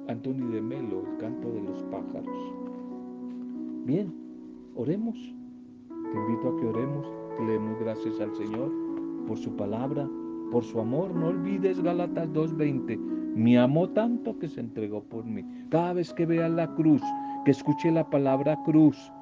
Antonio 0.07 0.47
de 0.49 0.61
Melo, 0.61 1.03
el 1.11 1.17
canto 1.17 1.51
de 1.51 1.61
los 1.61 1.83
pájaros. 1.83 2.53
Bien, 3.85 4.13
oremos. 4.75 5.17
Te 5.89 6.17
invito 6.17 6.49
a 6.49 6.59
que 6.59 6.67
oremos, 6.67 7.07
le 7.39 7.53
demos 7.53 7.79
gracias 7.79 8.19
al 8.21 8.33
Señor 8.35 8.71
por 9.27 9.37
su 9.37 9.55
palabra, 9.55 10.07
por 10.51 10.63
su 10.63 10.79
amor. 10.79 11.13
No 11.13 11.27
olvides 11.27 11.81
Galatas 11.81 12.29
2.20. 12.29 12.97
Me 13.35 13.57
amó 13.57 13.89
tanto 13.89 14.39
que 14.39 14.47
se 14.47 14.61
entregó 14.61 15.03
por 15.03 15.25
mí. 15.25 15.43
Cada 15.69 15.93
vez 15.93 16.13
que 16.13 16.25
veas 16.25 16.51
la 16.51 16.73
cruz, 16.75 17.01
que 17.45 17.51
escuche 17.51 17.91
la 17.91 18.03
palabra 18.09 18.57
cruz, 18.63 19.13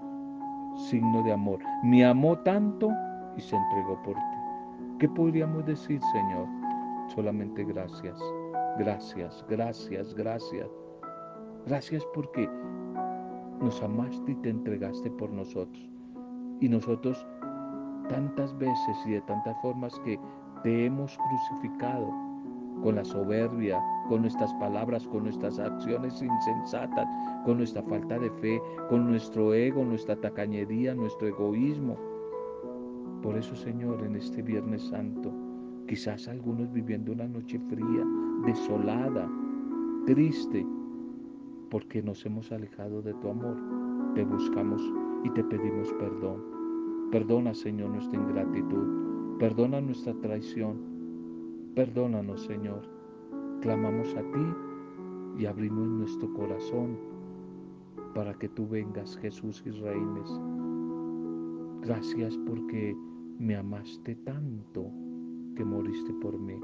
signo 0.90 1.22
de 1.24 1.34
amor. 1.34 1.60
Me 1.84 2.06
amó 2.06 2.38
tanto 2.40 2.90
y 3.36 3.42
se 3.42 3.56
entregó 3.56 4.02
por 4.04 4.16
ti. 4.16 4.38
¿Qué 5.00 5.10
podríamos 5.10 5.66
decir, 5.66 6.00
Señor? 6.14 6.48
Solamente 7.14 7.66
gracias, 7.66 8.18
gracias, 8.80 9.46
gracias, 9.50 10.16
gracias. 10.16 10.70
Gracias 11.66 12.06
porque 12.14 12.50
nos 13.60 13.84
amaste 13.84 14.32
y 14.32 14.36
te 14.36 14.50
entregaste 14.50 15.12
por 15.12 15.30
nosotros. 15.30 15.90
Y 16.62 16.70
nosotros 16.70 17.28
tantas 18.08 18.58
veces 18.58 18.98
y 19.06 19.12
de 19.12 19.22
tantas 19.22 19.56
formas 19.62 20.00
que 20.06 20.18
te 20.64 20.86
hemos 20.86 21.18
crucificado 21.18 22.08
con 22.82 22.96
la 22.96 23.04
soberbia, 23.04 23.82
con 24.14 24.22
nuestras 24.22 24.54
palabras, 24.54 25.08
con 25.08 25.24
nuestras 25.24 25.58
acciones 25.58 26.22
insensatas, 26.22 27.08
con 27.46 27.58
nuestra 27.58 27.82
falta 27.82 28.20
de 28.20 28.30
fe, 28.30 28.62
con 28.88 29.10
nuestro 29.10 29.56
ego, 29.56 29.84
nuestra 29.84 30.16
tacañería, 30.16 30.94
nuestro 30.94 31.30
egoísmo. 31.30 31.98
Por 33.24 33.36
eso, 33.36 33.56
Señor, 33.56 34.04
en 34.06 34.16
este 34.16 34.44
Viernes 34.44 34.84
Santo, 34.84 35.34
quizás 35.88 36.28
algunos 36.28 36.72
viviendo 36.72 37.12
una 37.12 37.28
noche 37.28 37.60
fría, 37.72 38.06
desolada, 38.46 39.28
triste, 40.06 40.64
porque 41.72 42.04
nos 42.04 42.24
hemos 42.24 42.52
alejado 42.52 43.02
de 43.02 43.16
tu 43.16 43.30
amor, 43.30 43.58
te 44.14 44.24
buscamos 44.24 44.80
y 45.24 45.30
te 45.32 45.44
pedimos 45.44 45.92
perdón. 45.94 47.10
Perdona, 47.12 47.56
Señor, 47.56 47.90
nuestra 47.90 48.20
ingratitud 48.20 49.40
Perdona 49.40 49.82
nuestra 49.82 50.14
traición. 50.14 50.78
Perdónanos, 51.74 52.46
Señor. 52.46 52.93
Clamamos 53.64 54.14
a 54.16 54.22
ti 54.34 55.42
y 55.42 55.46
abrimos 55.46 55.88
nuestro 55.88 56.34
corazón 56.34 56.98
para 58.14 58.34
que 58.34 58.50
tú 58.50 58.68
vengas, 58.68 59.18
Jesús, 59.20 59.64
y 59.66 59.70
reines. 59.70 60.30
Gracias 61.82 62.38
porque 62.46 62.94
me 63.40 63.56
amaste 63.56 64.16
tanto 64.16 64.92
que 65.56 65.64
moriste 65.64 66.14
por 66.16 66.38
mí. 66.38 66.60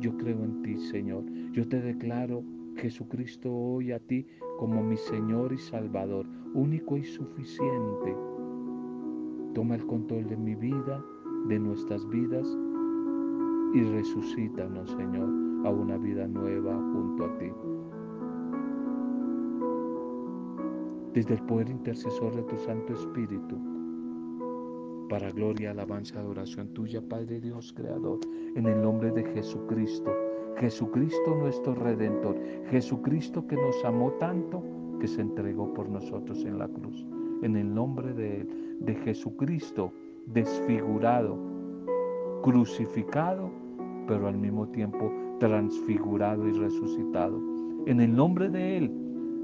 Yo 0.00 0.16
creo 0.16 0.42
en 0.42 0.62
ti, 0.62 0.76
Señor. 0.78 1.22
Yo 1.52 1.68
te 1.68 1.80
declaro, 1.80 2.42
Jesucristo, 2.74 3.54
hoy 3.54 3.92
a 3.92 4.00
ti 4.00 4.26
como 4.58 4.82
mi 4.82 4.96
Señor 4.96 5.52
y 5.52 5.58
Salvador, 5.58 6.26
único 6.54 6.96
y 6.96 7.04
suficiente. 7.04 8.16
Toma 9.54 9.76
el 9.76 9.86
control 9.86 10.26
de 10.26 10.36
mi 10.36 10.56
vida 10.56 11.04
de 11.46 11.60
nuestras 11.60 12.04
vidas 12.08 12.48
y 13.74 13.82
resucítanos, 13.84 14.90
Señor, 14.90 15.41
a 15.64 15.70
una 15.70 15.96
vida 15.96 16.26
nueva 16.26 16.74
junto 16.74 17.24
a 17.24 17.38
ti. 17.38 17.50
Desde 21.14 21.34
el 21.34 21.42
poder 21.42 21.68
intercesor 21.68 22.34
de 22.34 22.42
tu 22.44 22.56
Santo 22.56 22.94
Espíritu, 22.94 23.56
para 25.08 25.30
gloria, 25.30 25.72
alabanza, 25.72 26.18
adoración 26.18 26.68
tuya, 26.68 27.02
Padre 27.06 27.40
Dios 27.40 27.72
Creador, 27.74 28.18
en 28.56 28.66
el 28.66 28.80
nombre 28.80 29.10
de 29.10 29.22
Jesucristo, 29.24 30.10
Jesucristo 30.56 31.34
nuestro 31.34 31.74
Redentor, 31.74 32.36
Jesucristo 32.70 33.46
que 33.46 33.56
nos 33.56 33.84
amó 33.84 34.12
tanto 34.12 34.62
que 35.00 35.06
se 35.06 35.20
entregó 35.20 35.72
por 35.74 35.88
nosotros 35.88 36.44
en 36.44 36.58
la 36.58 36.68
cruz. 36.68 37.06
En 37.42 37.56
el 37.56 37.74
nombre 37.74 38.14
de, 38.14 38.46
de 38.80 38.94
Jesucristo, 38.94 39.92
desfigurado, 40.26 41.36
crucificado, 42.42 43.50
pero 44.06 44.28
al 44.28 44.38
mismo 44.38 44.68
tiempo 44.68 45.12
transfigurado 45.42 46.46
y 46.46 46.52
resucitado. 46.52 47.36
En 47.86 48.00
el 48.00 48.14
nombre 48.14 48.48
de 48.48 48.78
Él, 48.78 48.92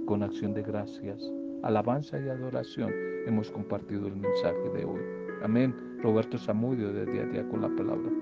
con 0.06 0.22
acción 0.22 0.54
de 0.54 0.62
gracias, 0.62 1.20
alabanza 1.64 2.20
y 2.20 2.28
adoración, 2.28 2.92
hemos 3.26 3.50
compartido 3.50 4.06
el 4.06 4.14
mensaje 4.14 4.70
de 4.76 4.84
hoy. 4.84 5.00
Amén. 5.42 5.74
Roberto 6.00 6.38
Zamudio 6.38 6.92
de 6.92 7.04
Día 7.04 7.22
a 7.22 7.26
Día 7.26 7.48
con 7.48 7.62
la 7.62 7.68
Palabra. 7.70 8.12